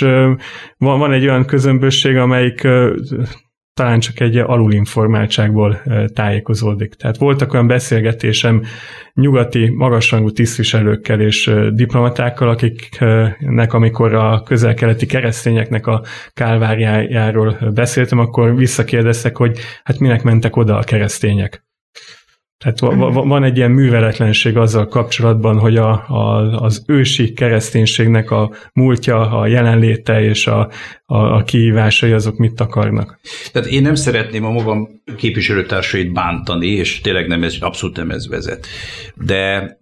van, 0.77 0.99
van 0.99 1.11
egy 1.11 1.23
olyan 1.23 1.45
közömbösség, 1.45 2.17
amelyik 2.17 2.67
talán 3.73 3.99
csak 3.99 4.19
egy 4.19 4.37
alulinformáltságból 4.37 5.81
tájékozódik. 6.13 6.93
Tehát 6.93 7.17
voltak 7.17 7.53
olyan 7.53 7.67
beszélgetésem 7.67 8.63
nyugati 9.13 9.69
magasrangú 9.69 10.31
tisztviselőkkel 10.31 11.21
és 11.21 11.51
diplomatákkal, 11.69 12.49
akiknek 12.49 13.73
amikor 13.73 14.13
a 14.13 14.43
közel-keleti 14.43 15.05
keresztényeknek 15.05 15.87
a 15.87 16.03
kálváriájáról 16.33 17.57
beszéltem, 17.73 18.19
akkor 18.19 18.55
visszakérdeztek, 18.55 19.37
hogy 19.37 19.59
hát 19.83 19.99
minek 19.99 20.23
mentek 20.23 20.55
oda 20.55 20.77
a 20.77 20.83
keresztények. 20.83 21.63
Tehát 22.57 22.79
van 23.13 23.43
egy 23.43 23.57
ilyen 23.57 23.71
műveletlenség 23.71 24.57
azzal 24.57 24.87
kapcsolatban, 24.87 25.59
hogy 25.59 25.77
a, 25.77 25.91
a, 26.07 26.51
az 26.61 26.83
ősi 26.87 27.33
kereszténységnek 27.33 28.31
a 28.31 28.51
múltja, 28.73 29.39
a 29.39 29.47
jelenléte 29.47 30.23
és 30.23 30.47
a, 30.47 30.69
a, 31.05 31.17
a 31.17 31.43
kihívásai 31.43 32.11
azok 32.11 32.37
mit 32.37 32.59
akarnak. 32.59 33.19
Tehát 33.51 33.67
én 33.67 33.81
nem 33.81 33.95
szeretném 33.95 34.45
a 34.45 34.51
magam 34.51 34.87
képviselőtársait 35.17 36.13
bántani, 36.13 36.67
és 36.67 37.01
tényleg 37.01 37.27
nem 37.27 37.43
ez, 37.43 37.55
abszolút 37.59 37.97
nem 37.97 38.09
ez 38.09 38.27
vezet. 38.27 38.67
De 39.15 39.77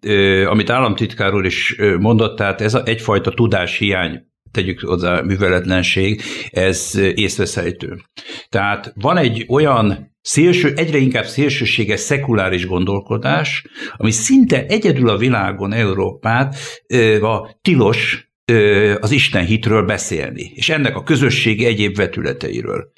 amit 0.50 0.70
államtitkár 0.70 1.34
úr 1.34 1.46
is 1.46 1.76
mondott, 2.00 2.38
tehát 2.38 2.62
ez 2.62 2.74
a, 2.74 2.82
egyfajta 2.86 3.32
tudáshiány 3.32 4.30
tegyük 4.52 4.80
hozzá 4.80 5.22
műveletlenség, 5.22 6.22
ez 6.50 7.00
észveszejtő. 7.16 8.02
Tehát 8.50 8.94
van 8.96 9.18
egy 9.18 9.46
olyan 9.50 10.11
szélső, 10.22 10.74
egyre 10.76 10.98
inkább 10.98 11.26
szélsőséges 11.26 12.00
szekuláris 12.00 12.66
gondolkodás, 12.66 13.66
ami 13.98 14.12
szinte 14.12 14.66
egyedül 14.66 15.10
a 15.10 15.18
világon 15.18 15.74
Európát 15.74 16.56
a 17.22 17.58
tilos 17.62 18.30
az 19.00 19.12
Isten 19.12 19.46
hitről 19.46 19.86
beszélni, 19.86 20.52
és 20.56 20.70
ennek 20.70 20.96
a 20.96 21.04
közösségi 21.04 21.66
egyéb 21.66 21.96
vetületeiről. 21.96 22.92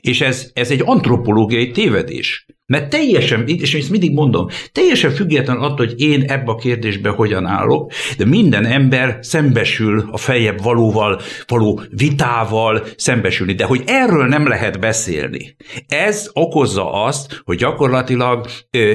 És 0.00 0.20
ez, 0.20 0.50
ez 0.52 0.70
egy 0.70 0.82
antropológiai 0.84 1.70
tévedés. 1.70 2.46
Mert 2.68 2.90
teljesen, 2.90 3.44
és 3.46 3.74
ezt 3.74 3.90
mindig 3.90 4.12
mondom, 4.12 4.46
teljesen 4.72 5.10
független 5.10 5.56
attól, 5.56 5.86
hogy 5.86 6.00
én 6.00 6.22
ebbe 6.22 6.50
a 6.50 6.54
kérdésbe 6.54 7.08
hogyan 7.08 7.46
állok, 7.46 7.92
de 8.16 8.24
minden 8.24 8.64
ember 8.64 9.18
szembesül 9.20 10.08
a 10.10 10.16
feljebb 10.16 10.62
valóval, 10.62 11.20
való 11.46 11.82
vitával 11.90 12.82
szembesülni. 12.96 13.52
De 13.52 13.64
hogy 13.64 13.82
erről 13.86 14.26
nem 14.26 14.46
lehet 14.46 14.80
beszélni, 14.80 15.56
ez 15.86 16.30
okozza 16.32 17.04
azt, 17.04 17.42
hogy 17.44 17.56
gyakorlatilag 17.56 18.46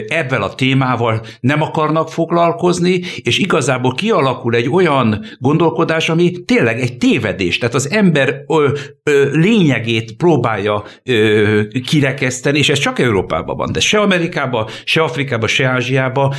ebben 0.08 0.42
a 0.42 0.56
témával 0.56 1.22
nem 1.40 1.62
akarnak 1.62 2.10
foglalkozni, 2.10 3.02
és 3.24 3.38
igazából 3.38 3.94
kialakul 3.94 4.56
egy 4.56 4.70
olyan 4.70 5.26
gondolkodás, 5.40 6.10
ami 6.10 6.44
tényleg 6.46 6.80
egy 6.80 6.98
tévedés. 6.98 7.58
Tehát 7.58 7.76
az 7.76 7.90
ember 7.92 8.44
ö, 8.48 8.70
ö, 9.04 9.30
lényegét 9.32 10.16
próbálja 10.16 10.84
ö, 11.04 11.62
kirekeszteni, 11.86 12.58
és 12.58 12.70
ez 12.70 12.80
csak 12.80 13.00
Európában 13.00 13.62
van 13.62 13.62
van, 13.63 13.71
de 13.71 13.80
se 13.80 13.99
Amerikában, 13.99 14.67
se 14.84 15.02
Afrikában, 15.02 15.47
se 15.47 15.67
Ázsiában 15.67 16.34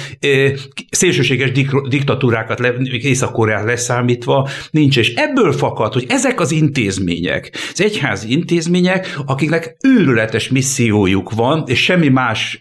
szélsőséges 0.90 1.50
diktatúrákat, 1.88 2.60
Észak-Koreát 2.90 3.64
leszámítva 3.64 4.48
nincs, 4.70 4.96
és 4.96 5.14
ebből 5.14 5.52
fakad, 5.52 5.92
hogy 5.92 6.04
ezek 6.08 6.40
az 6.40 6.52
intézmények, 6.52 7.50
az 7.72 7.80
egyházi 7.80 8.30
intézmények, 8.30 9.18
akiknek 9.26 9.76
őrületes 9.82 10.48
missziójuk 10.48 11.30
van, 11.30 11.64
és 11.66 11.82
semmi 11.82 12.08
más 12.08 12.60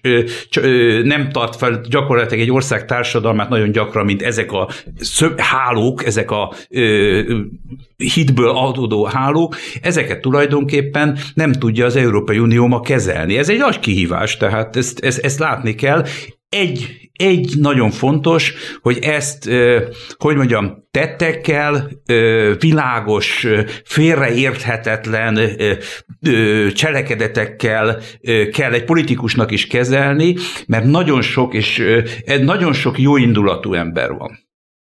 nem 1.03 1.29
tart 1.31 1.55
fel 1.55 1.81
gyakorlatilag 1.89 2.43
egy 2.43 2.51
ország 2.51 2.85
társadalmát 2.85 3.49
nagyon 3.49 3.71
gyakran, 3.71 4.05
mint 4.05 4.21
ezek 4.21 4.51
a 4.51 4.69
hálók, 5.37 6.05
ezek 6.05 6.31
a 6.31 6.53
hitből 8.13 8.49
adódó 8.49 9.05
hálók, 9.05 9.55
ezeket 9.81 10.21
tulajdonképpen 10.21 11.17
nem 11.33 11.51
tudja 11.51 11.85
az 11.85 11.95
Európai 11.95 12.39
Unió 12.39 12.67
ma 12.67 12.79
kezelni. 12.79 13.37
Ez 13.37 13.49
egy 13.49 13.57
nagy 13.57 13.79
kihívás, 13.79 14.37
tehát 14.37 14.75
ezt, 14.75 14.99
ezt, 14.99 15.19
ezt 15.19 15.39
látni 15.39 15.75
kell. 15.75 16.05
Egy, 16.49 17.09
egy 17.13 17.53
nagyon 17.59 17.91
fontos, 17.91 18.53
hogy 18.81 18.97
ezt, 19.01 19.49
hogy 20.17 20.35
mondjam, 20.35 20.87
tettekkel, 20.91 21.89
világos, 22.59 23.47
félreérthetetlen 23.83 25.39
cselekedetekkel 26.73 28.01
kell 28.51 28.73
egy 28.73 28.83
politikusnak 28.83 29.51
is 29.51 29.67
kezelni, 29.67 30.35
mert 30.67 30.85
nagyon 30.85 31.21
sok, 31.21 31.53
és 31.53 31.83
nagyon 32.41 32.73
sok 32.73 32.99
jó 32.99 33.17
indulatú 33.17 33.73
ember 33.73 34.11
van. 34.11 34.39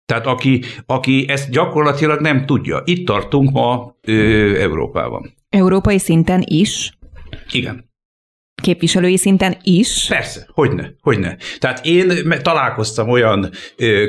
Tehát 0.06 0.26
aki, 0.26 0.64
aki 0.86 1.26
ezt 1.28 1.50
gyakorlatilag 1.50 2.20
nem 2.20 2.46
tudja. 2.46 2.82
Itt 2.86 3.06
tartunk 3.06 3.52
ma 3.52 3.96
ö, 4.02 4.14
Európában. 4.60 5.34
Európai 5.50 6.00
szinten 6.00 6.44
is? 6.46 6.98
Igen. 7.52 7.94
képviselői 8.62 9.18
szinten 9.18 9.58
is? 9.64 10.06
Persze, 10.08 10.48
hogyne, 10.54 10.94
hogyne. 11.02 11.38
Tehát 11.60 11.86
én 11.86 12.40
találkoztam 12.42 13.10
olyan 13.10 13.50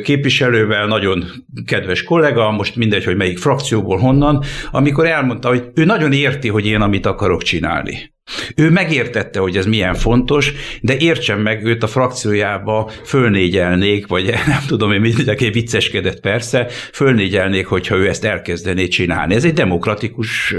képviselővel, 0.03 0.87
nagyon 0.87 1.25
kedves 1.67 2.03
kollega, 2.03 2.51
most 2.51 2.77
mindegy, 2.77 3.05
hogy 3.05 3.17
melyik 3.17 3.39
frakcióból, 3.39 3.99
honnan, 3.99 4.43
amikor 4.71 5.07
elmondta, 5.07 5.49
hogy 5.49 5.71
ő 5.75 5.85
nagyon 5.85 6.13
érti, 6.13 6.49
hogy 6.49 6.67
én 6.67 6.81
amit 6.81 7.07
akarok 7.07 7.43
csinálni. 7.43 8.15
Ő 8.57 8.71
megértette, 8.71 9.41
hogy 9.41 9.57
ez 9.57 9.67
milyen 9.67 9.95
fontos, 9.95 10.53
de 10.81 10.97
értsen 10.97 11.39
meg 11.39 11.65
őt 11.65 11.83
a 11.83 11.87
frakciójába 11.87 12.91
fölnégyelnék, 13.05 14.07
vagy 14.07 14.25
nem 14.47 14.62
tudom 14.67 14.93
én, 14.93 15.01
mindenki 15.01 15.51
vicceskedett 15.51 16.21
persze, 16.21 16.67
fölnégyelnék, 16.93 17.67
hogyha 17.67 17.97
ő 17.97 18.09
ezt 18.09 18.25
elkezdené 18.25 18.89
csinálni. 18.89 19.35
Ez 19.35 19.45
egy 19.45 19.53
demokratikus 19.53 20.55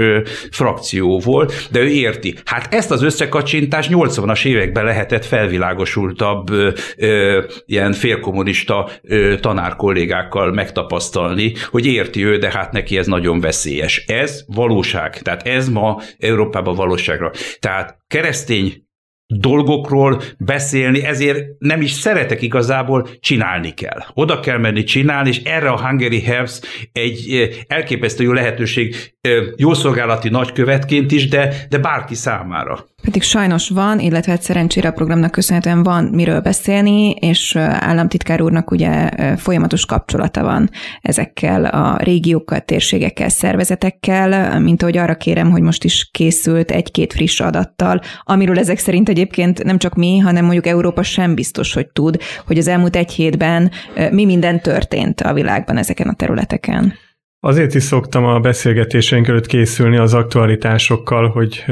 frakció 0.52 1.20
volt, 1.20 1.68
de 1.72 1.80
ő 1.80 1.88
érti. 1.88 2.36
Hát 2.46 2.74
ezt 2.74 2.92
az 2.92 3.04
összekacsintást 3.04 3.90
80-as 3.94 4.46
években 4.46 4.86
lehetett 4.86 5.26
felvilágosultabb 5.26 6.50
ö, 6.50 6.70
ö, 6.98 7.44
ilyen 7.66 7.94
félkommunista 7.94 8.90
ö, 9.02 9.36
tanárkollégákkal 9.40 10.52
megtapasztalni, 10.52 11.54
hogy 11.70 11.86
érti 11.86 12.26
ő, 12.26 12.38
de 12.38 12.52
hát 12.52 12.72
neki 12.72 12.98
ez 12.98 13.08
nagyon 13.08 13.40
veszélyes. 13.40 14.04
Ez 14.08 14.44
valóság. 14.48 15.22
Tehát 15.22 15.48
ez 15.48 15.70
ma 15.70 16.02
Európában 16.20 16.76
valóságra. 16.76 17.32
Tehát 17.60 17.98
keresztény 18.08 18.86
dolgokról 19.34 20.22
beszélni, 20.38 21.04
ezért 21.04 21.46
nem 21.60 21.82
is 21.82 21.92
szeretek 21.92 22.42
igazából, 22.42 23.08
csinálni 23.20 23.74
kell. 23.74 24.00
Oda 24.14 24.40
kell 24.40 24.58
menni 24.58 24.84
csinálni, 24.84 25.30
és 25.30 25.42
erre 25.44 25.70
a 25.70 25.82
Hungary 25.88 26.22
Helps 26.22 26.60
egy 26.92 27.50
elképesztő 27.68 28.24
jó 28.24 28.32
lehetőség 28.32 29.14
jószolgálati 29.56 30.30
nagykövetként 30.30 31.12
is, 31.12 31.28
de, 31.28 31.66
de 31.70 31.78
bárki 31.78 32.16
számára. 32.16 32.86
Pedig 33.04 33.22
sajnos 33.22 33.70
van, 33.70 34.00
illetve 34.00 34.32
hát 34.32 34.42
szerencsére 34.42 34.88
a 34.88 34.92
programnak 34.92 35.32
köszönhetően 35.32 35.84
van 35.84 36.04
miről 36.04 36.42
beszélni, 36.42 37.12
és 37.12 37.56
államtitkár 37.56 38.42
úrnak 38.42 38.72
ugye 38.72 39.10
folyamatos 39.38 39.86
kapcsolata 39.86 40.44
van 40.44 40.70
ezekkel 41.02 41.66
a 41.66 41.98
régiókkal, 41.98 42.60
térségekkel, 42.60 43.30
szervezetekkel, 43.30 44.60
mint 44.60 44.82
ahogy 44.82 44.98
arra 44.98 45.16
kérem, 45.16 45.52
hogy 45.52 45.62
most 45.62 45.84
is 45.84 46.10
készült 46.12 46.72
egy-két 46.72 47.14
friss 47.14 47.40
adattal, 47.40 48.02
amiről 48.24 48.60
ezek 48.60 48.78
szerint 48.78 49.10
egyébként 49.10 49.64
nem 49.64 49.78
csak 49.78 49.96
mi, 49.96 50.18
hanem 50.18 50.44
mondjuk 50.44 50.68
Európa 50.68 51.04
sem 51.04 51.36
biztos, 51.36 51.74
hogy 51.74 51.88
tud, 51.88 52.18
hogy 52.46 52.58
az 52.58 52.68
elmúlt 52.68 52.96
egy 52.96 53.12
hétben 53.12 53.72
mi 54.12 54.26
minden 54.26 54.62
történt 54.62 55.22
a 55.22 55.34
világban 55.34 55.78
ezeken 55.78 56.08
a 56.08 56.14
területeken. 56.14 56.94
Azért 57.40 57.74
is 57.74 57.84
szoktam 57.84 58.26
a 58.26 58.40
beszélgetéseink 58.40 59.28
előtt 59.28 59.46
készülni 59.46 59.98
az 59.98 60.14
aktualitásokkal, 60.14 61.30
hogy 61.30 61.66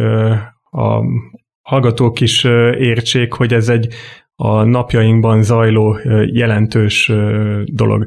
a 0.75 1.03
hallgatók 1.61 2.21
is 2.21 2.43
értsék, 2.77 3.33
hogy 3.33 3.53
ez 3.53 3.69
egy 3.69 3.87
a 4.35 4.63
napjainkban 4.63 5.43
zajló 5.43 5.99
jelentős 6.25 7.11
dolog. 7.65 8.05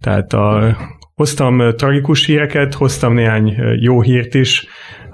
Tehát 0.00 0.32
a, 0.32 0.76
hoztam 1.14 1.74
tragikus 1.76 2.26
híreket, 2.26 2.74
hoztam 2.74 3.14
néhány 3.14 3.56
jó 3.80 4.02
hírt 4.02 4.34
is, 4.34 4.66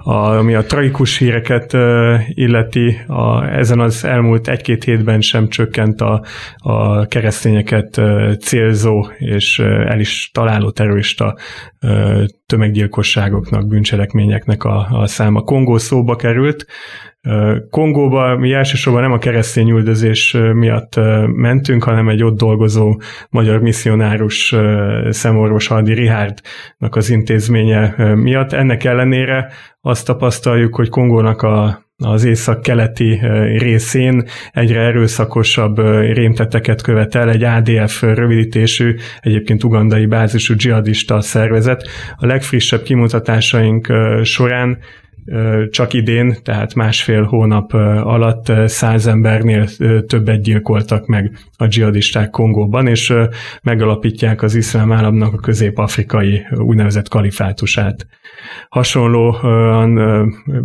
a, 0.03 0.37
ami 0.37 0.55
a 0.55 0.63
tragikus 0.63 1.17
híreket 1.17 1.73
illeti, 2.27 2.99
a, 3.07 3.43
ezen 3.43 3.79
az 3.79 4.03
elmúlt 4.03 4.47
egy-két 4.47 4.83
hétben 4.83 5.21
sem 5.21 5.47
csökkent 5.47 6.01
a, 6.01 6.23
a 6.57 7.05
keresztényeket 7.05 8.01
célzó 8.39 9.07
és 9.17 9.59
el 9.59 9.99
is 9.99 10.29
találó 10.33 10.71
terrorista 10.71 11.35
tömeggyilkosságoknak, 12.45 13.67
bűncselekményeknek 13.67 14.63
a, 14.63 14.87
a 14.91 15.07
száma. 15.07 15.41
Kongó 15.41 15.77
szóba 15.77 16.15
került, 16.15 16.65
Kongóba 17.69 18.37
mi 18.37 18.53
elsősorban 18.53 19.01
nem 19.01 19.11
a 19.11 19.17
keresztény 19.17 19.69
üldözés 19.69 20.37
miatt 20.53 20.95
mentünk, 21.27 21.83
hanem 21.83 22.09
egy 22.09 22.23
ott 22.23 22.37
dolgozó 22.37 23.01
magyar 23.29 23.59
misszionárus 23.59 24.55
szemorvos 25.09 25.67
Haldi 25.67 25.93
Rihárdnak 25.93 26.95
az 26.95 27.09
intézménye 27.09 28.13
miatt. 28.15 28.53
Ennek 28.53 28.83
ellenére 28.83 29.47
azt 29.81 30.05
tapasztaljuk, 30.05 30.75
hogy 30.75 30.89
Kongónak 30.89 31.41
a 31.41 31.81
az 31.97 32.23
észak-keleti 32.23 33.21
részén 33.57 34.23
egyre 34.51 34.79
erőszakosabb 34.79 35.77
rémteteket 36.13 36.81
követel 36.81 37.29
egy 37.29 37.43
ADF 37.43 38.01
rövidítésű, 38.01 38.95
egyébként 39.19 39.63
ugandai 39.63 40.05
bázisú 40.05 40.55
dzsihadista 40.55 41.21
szervezet. 41.21 41.87
A 42.17 42.25
legfrissebb 42.25 42.81
kimutatásaink 42.81 43.93
során 44.23 44.77
csak 45.69 45.93
idén, 45.93 46.35
tehát 46.43 46.73
másfél 46.73 47.23
hónap 47.23 47.73
alatt 48.03 48.51
száz 48.65 49.07
embernél 49.07 49.67
többet 50.07 50.41
gyilkoltak 50.41 51.05
meg 51.05 51.37
a 51.57 51.67
dzsihadisták 51.67 52.29
Kongóban, 52.29 52.87
és 52.87 53.13
megalapítják 53.61 54.41
az 54.41 54.55
iszlám 54.55 54.91
államnak 54.91 55.33
a 55.33 55.37
közép-afrikai 55.37 56.45
úgynevezett 56.55 57.07
kalifátusát. 57.07 58.07
Hasonlóan 58.69 59.99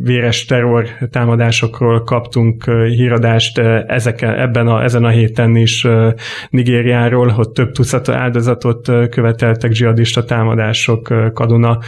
véres 0.03 0.45
terror 0.45 0.87
támadásokról 1.11 2.03
kaptunk 2.03 2.65
híradást 2.71 3.59
ezek, 3.87 4.23
ebben 4.23 4.67
a, 4.67 4.83
ezen 4.83 5.05
a 5.05 5.09
héten 5.09 5.57
is 5.57 5.87
Nigériáról, 6.51 7.29
hogy 7.29 7.49
több 7.51 7.73
tucat 7.73 8.09
áldozatot 8.09 8.91
követeltek 9.11 9.71
dzsihadista 9.71 10.25
támadások 10.25 11.33
Kaduna 11.35 11.79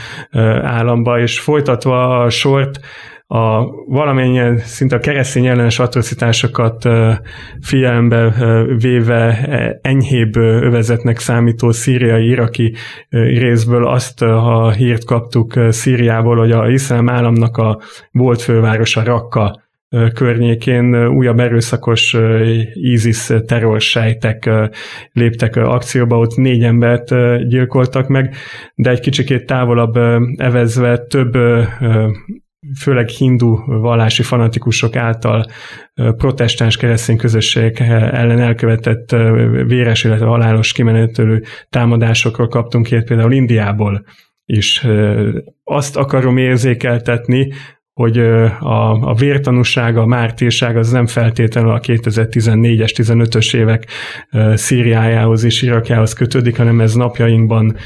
államba, 0.62 1.20
és 1.20 1.40
folytatva 1.40 2.22
a 2.22 2.30
sort, 2.60 2.80
a 3.32 3.64
valamennyien 3.86 4.58
szinte 4.58 4.96
a 4.96 4.98
keresztény 4.98 5.46
ellenes 5.46 5.78
atrocitásokat 5.78 6.88
figyelembe 7.60 8.34
véve 8.76 9.48
enyhébb 9.82 10.36
övezetnek 10.36 11.18
számító 11.18 11.70
szíriai, 11.70 12.28
iraki 12.28 12.74
részből 13.08 13.86
azt 13.86 14.22
a 14.22 14.70
hírt 14.70 15.04
kaptuk 15.04 15.54
Szíriából, 15.68 16.36
hogy 16.36 16.50
a 16.50 16.68
iszlám 16.68 17.08
államnak 17.08 17.56
a 17.56 17.80
volt 18.10 18.42
fővárosa 18.42 19.02
Rakka 19.04 19.62
környékén 20.14 21.06
újabb 21.06 21.38
erőszakos 21.38 22.16
ISIS 22.72 23.32
terrorsejtek 23.46 24.50
léptek 25.12 25.56
akcióba, 25.56 26.18
ott 26.18 26.36
négy 26.36 26.62
embert 26.62 27.14
gyilkoltak 27.48 28.08
meg, 28.08 28.34
de 28.74 28.90
egy 28.90 29.00
kicsikét 29.00 29.46
távolabb 29.46 29.96
evezve 30.36 30.98
több 30.98 31.36
főleg 32.78 33.08
hindu 33.08 33.80
vallási 33.80 34.22
fanatikusok 34.22 34.96
által 34.96 35.46
protestáns 35.94 36.76
keresztény 36.76 37.16
közösségek 37.16 37.80
ellen 37.88 38.40
elkövetett 38.40 39.10
véres, 39.66 40.04
illetve 40.04 40.26
halálos 40.26 40.72
kimenetelő 40.72 41.42
támadásokról 41.68 42.48
kaptunk 42.48 42.86
hírt 42.86 43.06
például 43.06 43.32
Indiából 43.32 44.04
is. 44.44 44.86
Azt 45.64 45.96
akarom 45.96 46.36
érzékeltetni, 46.36 47.52
hogy 47.92 48.18
a, 48.18 48.90
a 48.90 49.14
vértanúság, 49.14 49.96
a 49.96 50.06
mártírság 50.06 50.76
az 50.76 50.90
nem 50.90 51.06
feltétlenül 51.06 51.70
a 51.70 51.80
2014-es, 51.80 52.92
15-ös 52.96 53.56
évek 53.56 53.86
Szíriájához 54.54 55.44
és 55.44 55.62
Irakjához 55.62 56.12
kötődik, 56.12 56.56
hanem 56.56 56.80
ez 56.80 56.94
napjainkban 56.94 57.76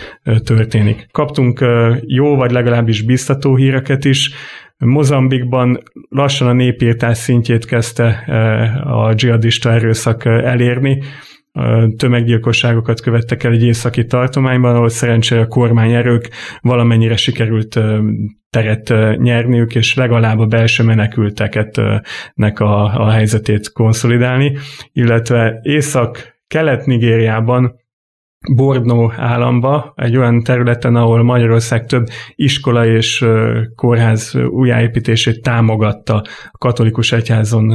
történik. 0.44 1.06
Kaptunk 1.10 1.64
jó, 2.00 2.36
vagy 2.36 2.50
legalábbis 2.50 3.02
biztató 3.02 3.56
híreket 3.56 4.04
is, 4.04 4.30
Mozambikban 4.84 5.82
lassan 6.08 6.48
a 6.48 6.52
népírtás 6.52 7.18
szintjét 7.18 7.64
kezdte 7.64 8.06
a 8.84 9.14
dzsihadista 9.14 9.72
erőszak 9.72 10.24
elérni, 10.24 11.02
tömeggyilkosságokat 11.96 13.00
követtek 13.00 13.44
el 13.44 13.52
egy 13.52 13.64
északi 13.64 14.04
tartományban, 14.04 14.74
ahol 14.74 14.88
szerencsére 14.88 15.40
a 15.40 15.46
kormányerők 15.46 16.28
valamennyire 16.60 17.16
sikerült 17.16 17.80
teret 18.50 18.94
nyerniük, 19.18 19.74
és 19.74 19.94
legalább 19.94 20.38
a 20.38 20.46
belső 20.46 20.84
menekülteket 20.84 21.80
nek 22.34 22.60
a, 22.60 23.00
a 23.00 23.10
helyzetét 23.10 23.72
konszolidálni, 23.72 24.56
illetve 24.92 25.60
észak-kelet-Nigériában 25.62 27.82
Bornó 28.52 29.12
államba, 29.16 29.92
egy 29.96 30.16
olyan 30.16 30.42
területen, 30.42 30.96
ahol 30.96 31.22
Magyarország 31.22 31.86
több 31.86 32.06
iskola 32.34 32.86
és 32.86 33.24
kórház 33.76 34.34
újjáépítését 34.48 35.42
támogatta 35.42 36.14
a 36.52 36.58
katolikus 36.58 37.12
egyházon 37.12 37.74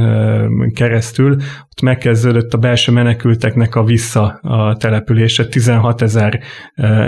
keresztül. 0.74 1.36
Ott 1.62 1.80
megkezdődött 1.82 2.54
a 2.54 2.58
belső 2.58 2.92
menekülteknek 2.92 3.74
a 3.74 3.84
vissza 3.84 4.38
a 4.42 4.76
települése, 4.76 5.46
16 5.46 6.02
ezer 6.02 6.40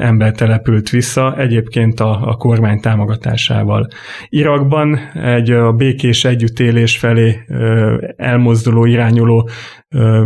ember 0.00 0.32
települt 0.32 0.90
vissza, 0.90 1.36
egyébként 1.36 2.00
a, 2.00 2.28
a 2.28 2.36
kormány 2.36 2.80
támogatásával. 2.80 3.88
Irakban 4.28 4.98
egy 5.14 5.50
a 5.50 5.72
békés 5.72 6.24
együttélés 6.24 6.98
felé 6.98 7.44
elmozduló, 8.16 8.84
irányuló 8.84 9.48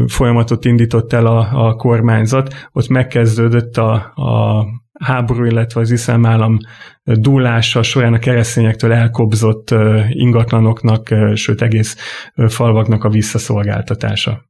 folyamatot 0.06 0.64
indított 0.64 1.12
el 1.12 1.26
a, 1.26 1.66
a 1.66 1.74
kormányzat, 1.74 2.68
ott 2.72 2.88
megkezdődött 2.88 3.25
a, 3.74 3.90
a 4.14 4.66
háború, 5.00 5.44
illetve 5.44 5.80
az 5.80 5.90
iszlám 5.90 6.26
állam 6.26 6.58
dúlása 7.02 7.82
során 7.82 8.12
a 8.12 8.18
keresztényektől 8.18 8.92
elkobzott 8.92 9.74
ingatlanoknak, 10.08 11.14
sőt 11.34 11.62
egész 11.62 11.96
falvaknak 12.48 13.04
a 13.04 13.08
visszaszolgáltatása. 13.08 14.44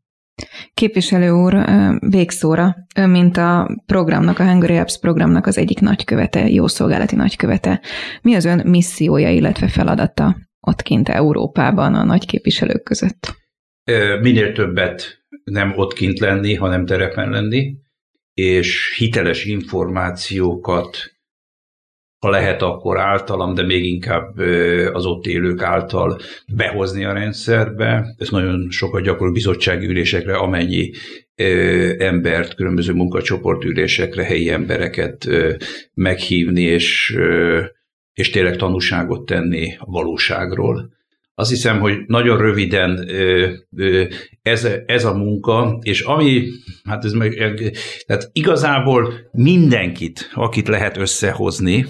Képviselő 0.74 1.30
úr, 1.30 1.64
végszóra, 2.08 2.74
ön 2.96 3.10
mint 3.10 3.36
a 3.36 3.80
programnak, 3.86 4.38
a 4.38 4.44
Hungary 4.44 4.76
Apps 4.76 4.98
programnak 4.98 5.46
az 5.46 5.58
egyik 5.58 5.80
nagykövete, 5.80 6.48
jószolgálati 6.48 7.16
nagykövete. 7.16 7.80
Mi 8.22 8.34
az 8.34 8.44
ön 8.44 8.62
missziója, 8.66 9.30
illetve 9.30 9.68
feladata 9.68 10.36
ott 10.60 10.82
kint 10.82 11.08
Európában 11.08 11.94
a 11.94 12.04
nagy 12.04 12.26
képviselők 12.26 12.82
között? 12.82 13.34
Minél 14.20 14.52
többet 14.52 15.24
nem 15.44 15.72
ott 15.76 15.92
kint 15.92 16.18
lenni, 16.18 16.54
hanem 16.54 16.86
terepen 16.86 17.30
lenni, 17.30 17.74
és 18.40 18.94
hiteles 18.96 19.44
információkat 19.44 21.16
ha 22.18 22.30
lehet, 22.30 22.62
akkor 22.62 22.98
általam, 22.98 23.54
de 23.54 23.62
még 23.62 23.84
inkább 23.84 24.38
az 24.92 25.06
ott 25.06 25.26
élők 25.26 25.62
által 25.62 26.18
behozni 26.46 27.04
a 27.04 27.12
rendszerbe. 27.12 28.14
Ez 28.18 28.28
nagyon 28.28 28.70
sokat 28.70 29.02
gyakorol 29.02 29.32
bizottsági 29.32 29.86
ülésekre, 29.86 30.36
amennyi 30.36 30.90
embert, 31.98 32.54
különböző 32.54 32.92
munkacsoportülésekre, 32.92 34.24
helyi 34.24 34.50
embereket 34.50 35.28
meghívni, 35.94 36.62
és, 36.62 37.18
és 38.12 38.30
tényleg 38.30 38.56
tanúságot 38.56 39.26
tenni 39.26 39.76
a 39.78 39.90
valóságról. 39.90 40.95
Azt 41.38 41.50
hiszem, 41.50 41.80
hogy 41.80 41.98
nagyon 42.06 42.38
röviden 42.38 43.08
ez, 44.42 44.68
ez 44.86 45.04
a 45.04 45.14
munka, 45.14 45.78
és 45.82 46.00
ami, 46.00 46.42
hát 46.84 47.04
ez 47.04 47.12
meg, 47.12 47.34
tehát 48.06 48.30
igazából 48.32 49.14
mindenkit, 49.32 50.30
akit 50.34 50.68
lehet 50.68 50.96
összehozni, 50.96 51.86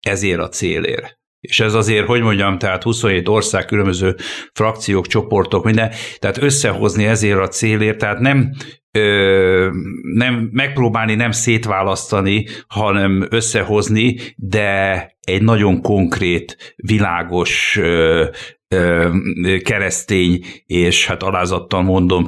ezért 0.00 0.40
a 0.40 0.48
célért. 0.48 1.18
És 1.40 1.60
ez 1.60 1.74
azért, 1.74 2.06
hogy 2.06 2.20
mondjam, 2.20 2.58
tehát 2.58 2.82
27 2.82 3.28
ország, 3.28 3.64
különböző 3.64 4.16
frakciók, 4.52 5.06
csoportok, 5.06 5.64
minden, 5.64 5.92
tehát 6.18 6.42
összehozni 6.42 7.04
ezért 7.04 7.38
a 7.38 7.48
célért, 7.48 7.98
tehát 7.98 8.18
nem, 8.18 8.52
ö, 8.90 9.70
nem 10.14 10.48
megpróbálni 10.52 11.14
nem 11.14 11.30
szétválasztani, 11.30 12.46
hanem 12.66 13.26
összehozni, 13.30 14.16
de 14.36 15.06
egy 15.20 15.42
nagyon 15.42 15.82
konkrét, 15.82 16.74
világos 16.76 17.76
ö, 17.76 18.24
keresztény, 19.62 20.44
és 20.66 21.06
hát 21.06 21.22
alázattal 21.22 21.82
mondom, 21.82 22.26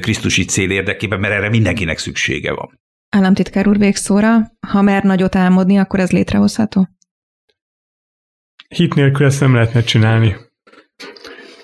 Krisztusi 0.00 0.44
cél 0.44 0.70
érdekében, 0.70 1.20
mert 1.20 1.34
erre 1.34 1.48
mindenkinek 1.48 1.98
szüksége 1.98 2.52
van. 2.52 2.80
Államtitkár 3.08 3.68
úr 3.68 3.78
végszóra, 3.78 4.36
ha 4.68 4.82
mer 4.82 5.02
nagyot 5.02 5.36
álmodni, 5.36 5.78
akkor 5.78 6.00
ez 6.00 6.10
létrehozható? 6.10 6.88
hit 8.72 8.94
nélkül 8.94 9.26
ezt 9.26 9.40
nem 9.40 9.54
lehetne 9.54 9.82
csinálni. 9.82 10.36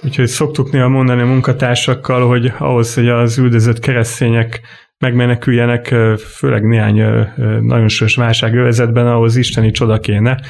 Úgyhogy 0.04 0.26
szoktuk 0.26 0.70
néha 0.70 0.88
mondani 0.88 1.20
a 1.20 1.26
munkatársakkal, 1.26 2.28
hogy 2.28 2.52
ahhoz, 2.58 2.94
hogy 2.94 3.08
az 3.08 3.38
üldözött 3.38 3.78
keresztények 3.78 4.60
megmeneküljenek, 4.98 5.94
főleg 6.16 6.62
néhány 6.62 7.26
nagyon 7.60 7.88
sős 7.88 8.16
válságövezetben, 8.16 9.06
ahhoz 9.06 9.36
isteni 9.36 9.70
csoda 9.70 10.00
kéne, 10.00 10.40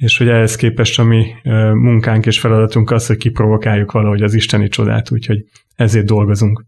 és 0.00 0.18
hogy 0.18 0.28
ehhez 0.28 0.56
képest 0.56 0.98
a 0.98 1.04
mi 1.04 1.34
munkánk 1.74 2.26
és 2.26 2.40
feladatunk 2.40 2.90
az, 2.90 3.06
hogy 3.06 3.16
kiprovokáljuk 3.16 3.92
valahogy 3.92 4.22
az 4.22 4.34
isteni 4.34 4.68
csodát, 4.68 5.10
úgyhogy 5.10 5.44
ezért 5.74 6.06
dolgozunk. 6.06 6.64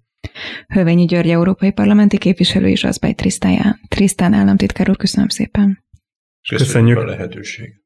Hövényi 0.66 1.04
György 1.04 1.30
Európai 1.30 1.72
Parlamenti 1.72 2.18
Képviselő 2.18 2.68
és 2.68 2.84
Azbály 2.84 3.14
Trisztán 3.88 4.32
államtitkár 4.32 4.90
úr, 4.90 4.96
köszönöm 4.96 5.28
szépen. 5.28 5.84
Köszönjük, 6.48 6.66
Köszönjük 6.66 6.98
a 6.98 7.04
lehetőséget. 7.04 7.80